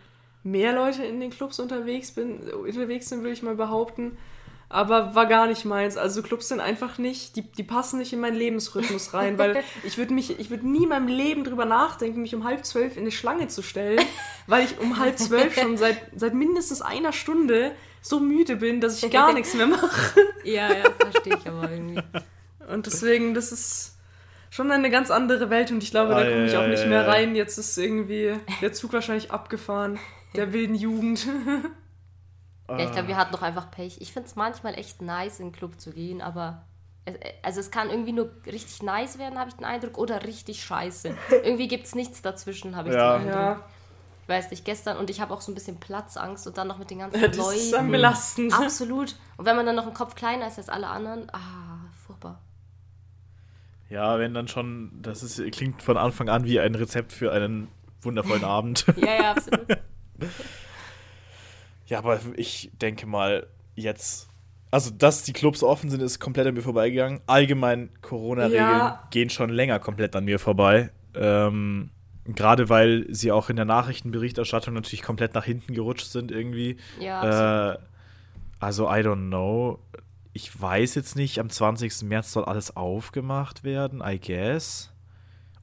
[0.43, 4.17] mehr Leute in den Clubs unterwegs, bin, unterwegs sind, würde ich mal behaupten.
[4.71, 5.97] Aber war gar nicht meins.
[5.97, 9.97] Also Clubs sind einfach nicht, die, die passen nicht in meinen Lebensrhythmus rein, weil ich
[9.97, 13.03] würde mich, ich würde nie in meinem Leben drüber nachdenken, mich um halb zwölf in
[13.03, 14.05] eine Schlange zu stellen,
[14.47, 19.03] weil ich um halb zwölf schon seit, seit mindestens einer Stunde so müde bin, dass
[19.03, 20.21] ich gar nichts mehr mache.
[20.45, 22.03] Ja, ja, verstehe ich aber irgendwie.
[22.71, 23.98] Und deswegen, das ist
[24.51, 27.35] schon eine ganz andere Welt und ich glaube, da komme ich auch nicht mehr rein.
[27.37, 29.99] Jetzt ist irgendwie der Zug wahrscheinlich abgefahren,
[30.35, 31.27] der wilden Jugend.
[32.69, 34.01] Ja, ich glaube, wir hatten doch einfach Pech.
[34.01, 36.67] Ich finde es manchmal echt nice, in den Club zu gehen, aber
[37.07, 40.63] es, also es kann irgendwie nur richtig nice werden, habe ich den Eindruck, oder richtig
[40.63, 41.15] scheiße.
[41.43, 43.17] Irgendwie gibt es nichts dazwischen, habe ich Ja.
[43.19, 43.41] den Eindruck.
[43.43, 43.61] Ja,
[44.25, 46.77] Ich weiß nicht, gestern und ich habe auch so ein bisschen Platzangst und dann noch
[46.77, 47.59] mit den ganzen das Leuten.
[47.59, 48.53] ist dann belastend.
[48.53, 49.15] Absolut.
[49.39, 51.78] Und wenn man dann noch einen Kopf kleiner ist als alle anderen, ah.
[53.91, 57.69] Ja, wenn dann schon, das ist, klingt von Anfang an wie ein Rezept für einen
[58.03, 58.85] wundervollen Abend.
[58.97, 59.67] Ja, ja, absolut.
[61.87, 64.29] Ja, aber ich denke mal, jetzt,
[64.71, 67.21] also dass die Clubs offen sind, ist komplett an mir vorbeigegangen.
[67.27, 69.03] Allgemein Corona-Regeln Ja.
[69.11, 70.91] gehen schon länger komplett an mir vorbei.
[71.15, 71.89] Ähm,
[72.27, 76.77] Gerade weil sie auch in der Nachrichtenberichterstattung natürlich komplett nach hinten gerutscht sind irgendwie.
[77.01, 77.81] Ja, absolut.
[77.81, 77.85] Äh,
[78.61, 79.79] also, I don't know.
[80.41, 82.03] Ich weiß jetzt nicht, am 20.
[82.03, 84.91] März soll alles aufgemacht werden, I guess.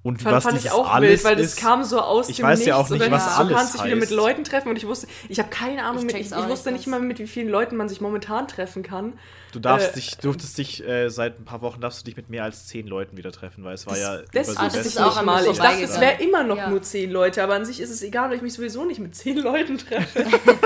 [0.04, 2.36] Und Fand, was fand ich auch alles wild, weil das ist, kam so aus ich
[2.36, 2.68] dem weiß Nichts.
[2.68, 4.10] ja auch und nicht, dann was es, alles Du kannst dich wieder mit.
[4.12, 6.86] Leuten treffen und ich wusste, ich habe keine Ahnung, Ich mit, ich, ich wusste nicht,
[6.88, 9.14] mal, mit wie vielen Leuten man sich momentan treffen kann.
[9.54, 12.30] Du darfst Äh, dich, durftest dich äh, seit ein paar Wochen darfst du dich mit
[12.30, 14.86] mehr als zehn Leuten wieder treffen, weil es war ja Das über wusste das ich
[14.96, 15.44] ist auch mal.
[15.48, 16.70] Ich dachte, es wäre immer noch Ja.
[16.70, 19.16] nur zehn Leute, aber an sich ist es egal, weil ich mich sowieso nicht mit
[19.16, 20.26] zehn Leuten treffe.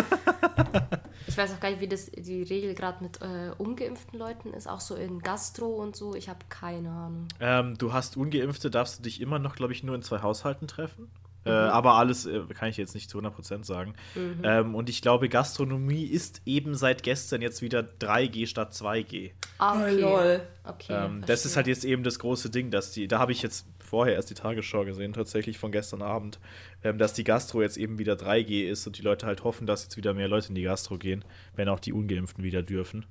[1.39, 4.67] Ich weiß auch gar nicht, wie das die Regel gerade mit äh, ungeimpften Leuten ist,
[4.67, 6.13] auch so in Gastro und so.
[6.13, 7.29] Ich habe keine Ahnung.
[7.39, 10.67] Ähm, du hast Ungeimpfte, darfst du dich immer noch, glaube ich, nur in zwei Haushalten
[10.67, 11.09] treffen.
[11.45, 13.93] Äh, aber alles äh, kann ich jetzt nicht zu 100% sagen.
[14.15, 14.41] Mhm.
[14.43, 19.31] Ähm, und ich glaube, Gastronomie ist eben seit gestern jetzt wieder 3G statt 2G.
[19.59, 20.03] Ah, okay.
[20.03, 20.41] Oh, lol.
[20.65, 23.41] okay Ähm, das ist halt jetzt eben das große Ding, dass die, da habe ich
[23.41, 26.39] jetzt vorher erst die Tagesschau gesehen, tatsächlich von gestern Abend,
[26.83, 29.83] ähm, dass die Gastro jetzt eben wieder 3G ist und die Leute halt hoffen, dass
[29.83, 31.25] jetzt wieder mehr Leute in die Gastro gehen,
[31.55, 33.05] wenn auch die Ungeimpften wieder dürfen.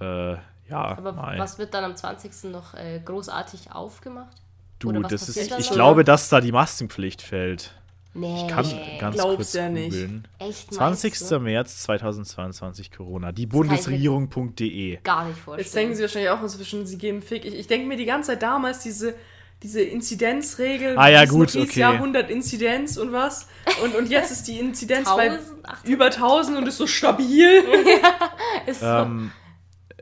[0.00, 0.36] Äh,
[0.68, 1.38] ja, Aber mei.
[1.38, 2.50] was wird dann am 20.
[2.50, 4.36] noch äh, großartig aufgemacht?
[4.78, 7.72] du, das ist, ich glaube, dass da die Maskenpflicht fällt.
[8.16, 8.42] Nee.
[8.42, 8.66] Ich kann
[8.98, 9.90] ganz glaub's kurz ja nicht.
[9.90, 10.28] googeln.
[10.38, 11.28] Echt, meinst 20.
[11.28, 11.40] du?
[11.40, 13.32] März 2022 Corona.
[13.32, 14.98] Die ich Bundesregierung.de.
[15.02, 15.64] Gar nicht vorstellen.
[15.64, 17.44] Jetzt denken sie wahrscheinlich auch inzwischen, sie geben Fick.
[17.44, 19.14] Ich, ich denke mir die ganze Zeit damals diese,
[19.62, 20.96] diese Inzidenzregel.
[20.98, 21.80] Ah ja, gut, okay.
[21.80, 23.48] Ja, 100 Inzidenz und was.
[23.82, 25.84] Und, und jetzt ist die Inzidenz bei 1800.
[25.84, 27.62] über 1000 und ist so stabil.
[28.66, 28.86] Ist so.
[28.86, 29.30] Ähm,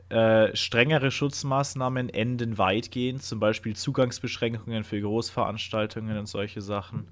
[0.09, 7.07] äh, strengere Schutzmaßnahmen enden weitgehend, zum Beispiel Zugangsbeschränkungen für Großveranstaltungen und solche Sachen.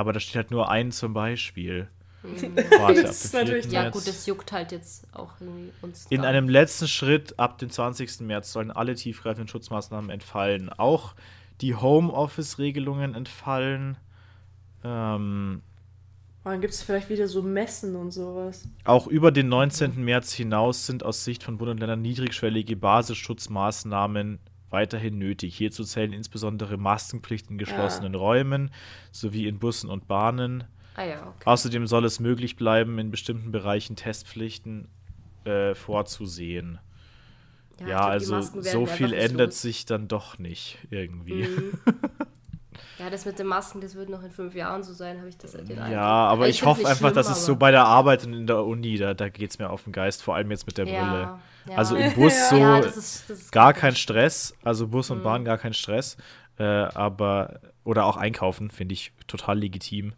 [0.00, 1.88] Aber da steht halt nur ein zum Beispiel.
[2.22, 3.40] Warte, ab Das ist dem 4.
[3.44, 3.94] natürlich- ja, März.
[3.94, 6.06] gut, das juckt halt jetzt auch irgendwie uns.
[6.10, 8.20] In einem letzten Schritt ab dem 20.
[8.26, 10.68] März sollen alle tiefgreifenden Schutzmaßnahmen entfallen.
[10.70, 11.14] Auch
[11.60, 13.96] die Homeoffice-Regelungen entfallen.
[14.84, 15.62] Ähm,
[16.44, 18.66] Dann gibt es vielleicht wieder so Messen und sowas.
[18.84, 20.02] Auch über den 19.
[20.04, 24.38] März hinaus sind aus Sicht von Bund und Ländern niedrigschwellige Basisschutzmaßnahmen
[24.70, 25.56] weiterhin nötig.
[25.56, 28.70] Hierzu zählen insbesondere Maskenpflicht in geschlossenen Räumen
[29.10, 30.64] sowie in Bussen und Bahnen.
[30.94, 31.44] Ah ja, okay.
[31.44, 34.88] Außerdem soll es möglich bleiben, in bestimmten Bereichen Testpflichten
[35.44, 36.78] äh, vorzusehen.
[37.80, 39.62] Ja, ich glaub, also so viel ändert los.
[39.62, 41.44] sich dann doch nicht irgendwie.
[41.44, 41.72] Mhm.
[42.98, 45.38] Ja, das mit den Masken, das wird noch in fünf Jahren so sein, habe ich
[45.38, 45.92] das halt den Eindruck.
[45.92, 48.34] Ja, aber Also ich, find's hoffe einfach, schlimm, dass es so bei der Arbeit und
[48.34, 50.76] in der Uni, da, da geht es mir auf den Geist, vor allem jetzt mit
[50.78, 50.98] der Brille.
[50.98, 51.76] Ja, ja.
[51.76, 55.16] Also im Bus so Ja, das ist, das ist gar kein Stress, also Bus Mhm.
[55.16, 56.16] und Bahn gar kein Stress,
[56.58, 60.12] äh, aber oder auch einkaufen finde ich total legitim.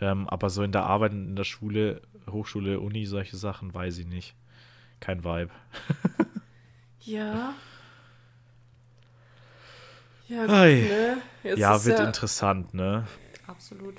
[0.00, 4.06] Ähm, aber so in der Arbeit, in der Schule, Hochschule, Uni, solche Sachen, weiß ich
[4.06, 4.34] nicht.
[5.00, 5.50] Kein Vibe.
[7.04, 7.54] Ja.
[10.32, 11.16] Ja, gut, ne?
[11.42, 13.06] Jetzt ja, ist wird ja, interessant, ne?
[13.46, 13.96] Absolut.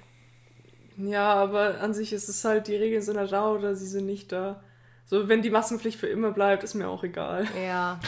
[0.97, 4.05] Ja, aber an sich ist es halt, die Regeln sind halt da oder sie sind
[4.05, 4.63] nicht da.
[5.05, 7.45] So, wenn die Maskenpflicht für immer bleibt, ist mir auch egal.
[7.67, 7.99] Ja.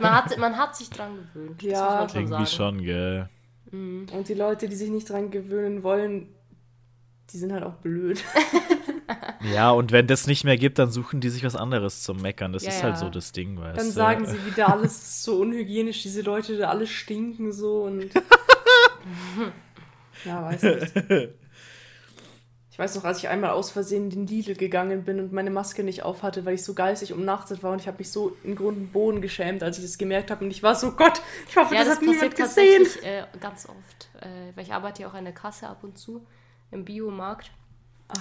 [0.00, 1.62] Man, hat, man hat sich dran gewöhnt.
[1.62, 2.76] Ja, das muss man schon Irgendwie sagen.
[2.78, 3.28] schon, gell?
[3.72, 6.28] Und die Leute, die sich nicht dran gewöhnen wollen,
[7.30, 8.22] die sind halt auch blöd.
[9.54, 12.52] Ja, und wenn das nicht mehr gibt, dann suchen die sich was anderes zum Meckern.
[12.52, 13.00] Das Ja, ist halt ja.
[13.00, 16.68] so das Ding, weißt Dann sagen sie wieder, alles ist so unhygienisch, diese Leute, da
[16.68, 18.10] alle stinken so und.
[20.24, 20.92] ja, weiß nicht.
[22.70, 25.50] Ich weiß noch, als ich einmal aus Versehen in den Lidl gegangen bin und meine
[25.50, 28.34] Maske nicht auf hatte, weil ich so geistig umnachtet war und ich habe mich so
[28.44, 31.20] in Grund und Boden geschämt, als ich das gemerkt habe und ich war so, Gott,
[31.50, 32.84] ich hoffe, Ja, das, das hat niemand passiert gesehen.
[32.84, 34.08] tatsächlich äh, ganz oft.
[34.24, 36.24] Äh, weil ich arbeite ja auch an der Kasse ab und zu
[36.70, 37.50] im Biomarkt.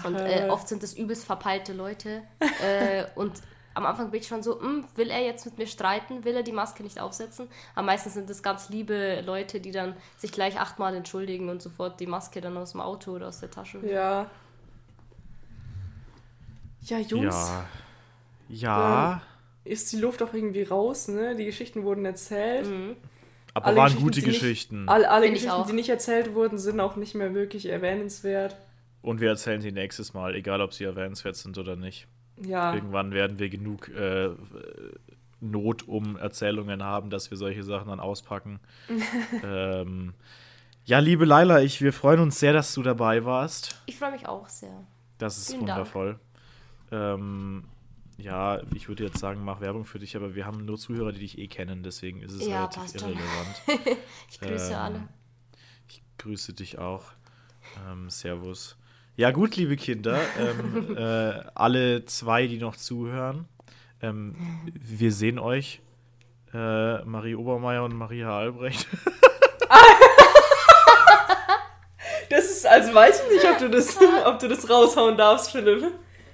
[0.05, 2.21] Und äh, oft sind das übelst verpeilte Leute.
[2.63, 3.33] äh, und
[3.73, 6.25] am Anfang bin ich schon so, "Hm, will er jetzt mit mir streiten?
[6.25, 7.47] Will er die Maske nicht aufsetzen?
[7.73, 11.99] Aber meistens sind das ganz liebe Leute, die dann sich gleich achtmal entschuldigen und sofort
[12.01, 13.79] die Maske dann aus dem Auto oder aus der Tasche.
[13.87, 14.29] Ja.
[16.81, 17.65] Ja, Jungs, Ja.
[18.49, 19.21] Ja,
[19.63, 21.35] ist die Luft auch irgendwie raus, ne?
[21.35, 22.67] Die Geschichten wurden erzählt.
[23.53, 24.89] aber alle waren Geschichten, gute die nicht- Geschichten.
[24.89, 28.57] Alle, alle Find Geschichten, die nicht erzählt wurden, sind auch nicht mehr wirklich erwähnenswert.
[29.01, 32.07] Und wir erzählen sie nächstes Mal, egal ob sie erwähnenswert sind oder nicht.
[32.43, 32.73] Ja.
[32.73, 34.29] Irgendwann werden wir genug äh,
[35.39, 38.59] Not um Erzählungen haben, dass wir solche Sachen dann auspacken.
[39.43, 40.13] ähm,
[40.85, 43.81] ja, liebe Laila, ich, wir freuen uns sehr, dass du dabei warst.
[43.85, 44.85] Ich freue mich auch sehr.
[45.17, 46.19] Das ist Vielen wundervoll.
[46.91, 47.65] Ähm,
[48.17, 51.19] ja, ich würde jetzt sagen, mach Werbung für dich, aber wir haben nur Zuhörer, die
[51.19, 53.61] dich eh kennen, deswegen ist es Ja, relativ irrelevant.
[54.29, 55.07] Ich grüße Ähm, alle.
[55.87, 57.05] Ich grüße dich auch.
[57.89, 58.77] Ähm, servus.
[59.21, 63.45] Ja, gut, liebe Kinder, ähm, äh, alle zwei, die noch zuhören,
[64.01, 64.33] ähm,
[64.73, 65.79] wir sehen euch,
[66.55, 68.87] äh, Marie Obermeier und Maria Albrecht.
[72.29, 75.79] Das ist, also weiß ich nicht, ob du das, ob du das raushauen darfst, Philipp.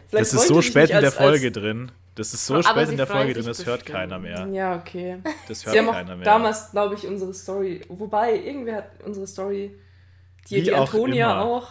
[0.08, 1.92] Vielleicht Das ist so spät in der Folge drin.
[2.14, 3.98] Das ist so Aber spät in der Folge drin, das hört bestimmt.
[3.98, 4.48] keiner mehr.
[4.54, 5.18] Ja, okay.
[5.48, 6.24] Das hört Sie haben keiner auch mehr.
[6.24, 7.82] damals, glaube ich, unsere Story.
[7.90, 9.76] Wobei, irgendwer hat unsere Story.
[10.50, 11.42] Die, Wie die auch Antonia immer.
[11.42, 11.68] auch.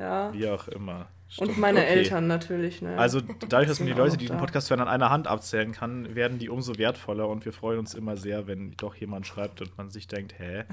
[0.00, 0.32] Ja.
[0.32, 1.08] Wie auch immer.
[1.36, 1.58] Und Stimmt.
[1.58, 1.88] meine Okay.
[1.90, 2.98] Eltern natürlich, ne?
[2.98, 4.38] Also dadurch, dass man die Leute, die den.
[4.38, 7.94] Podcast hören, an einer Hand abzählen kann, werden die umso wertvoller und wir freuen uns
[7.94, 10.64] immer sehr, wenn doch jemand schreibt und man sich denkt, hä?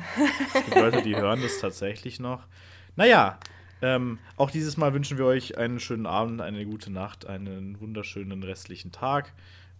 [0.55, 2.47] Es gibt Leute, die hören das tatsächlich noch.
[2.95, 3.37] Naja,
[3.83, 8.41] ähm, auch dieses Mal wünschen wir euch einen schönen Abend, eine gute Nacht, einen wunderschönen
[8.41, 9.33] restlichen Tag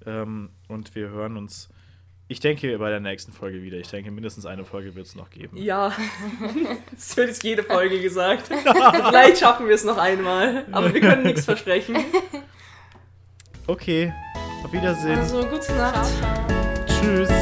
[0.06, 1.70] ähm, und wir hören uns
[2.30, 3.78] Ich denke bei der nächsten Folge wieder.
[3.78, 5.56] Ich denke, mindestens eine Folge wird es noch geben.
[5.56, 5.94] Ja,
[6.92, 8.48] das wird jetzt jede Folge gesagt.
[9.08, 11.98] Vielleicht schaffen wir es noch einmal, aber wir können nichts versprechen.
[13.66, 14.14] Okay,
[14.64, 15.20] auf Wiedersehen.
[15.20, 16.06] Also, gute Nacht.
[16.06, 16.86] Ciao, ciao.
[17.02, 17.37] Tschüss.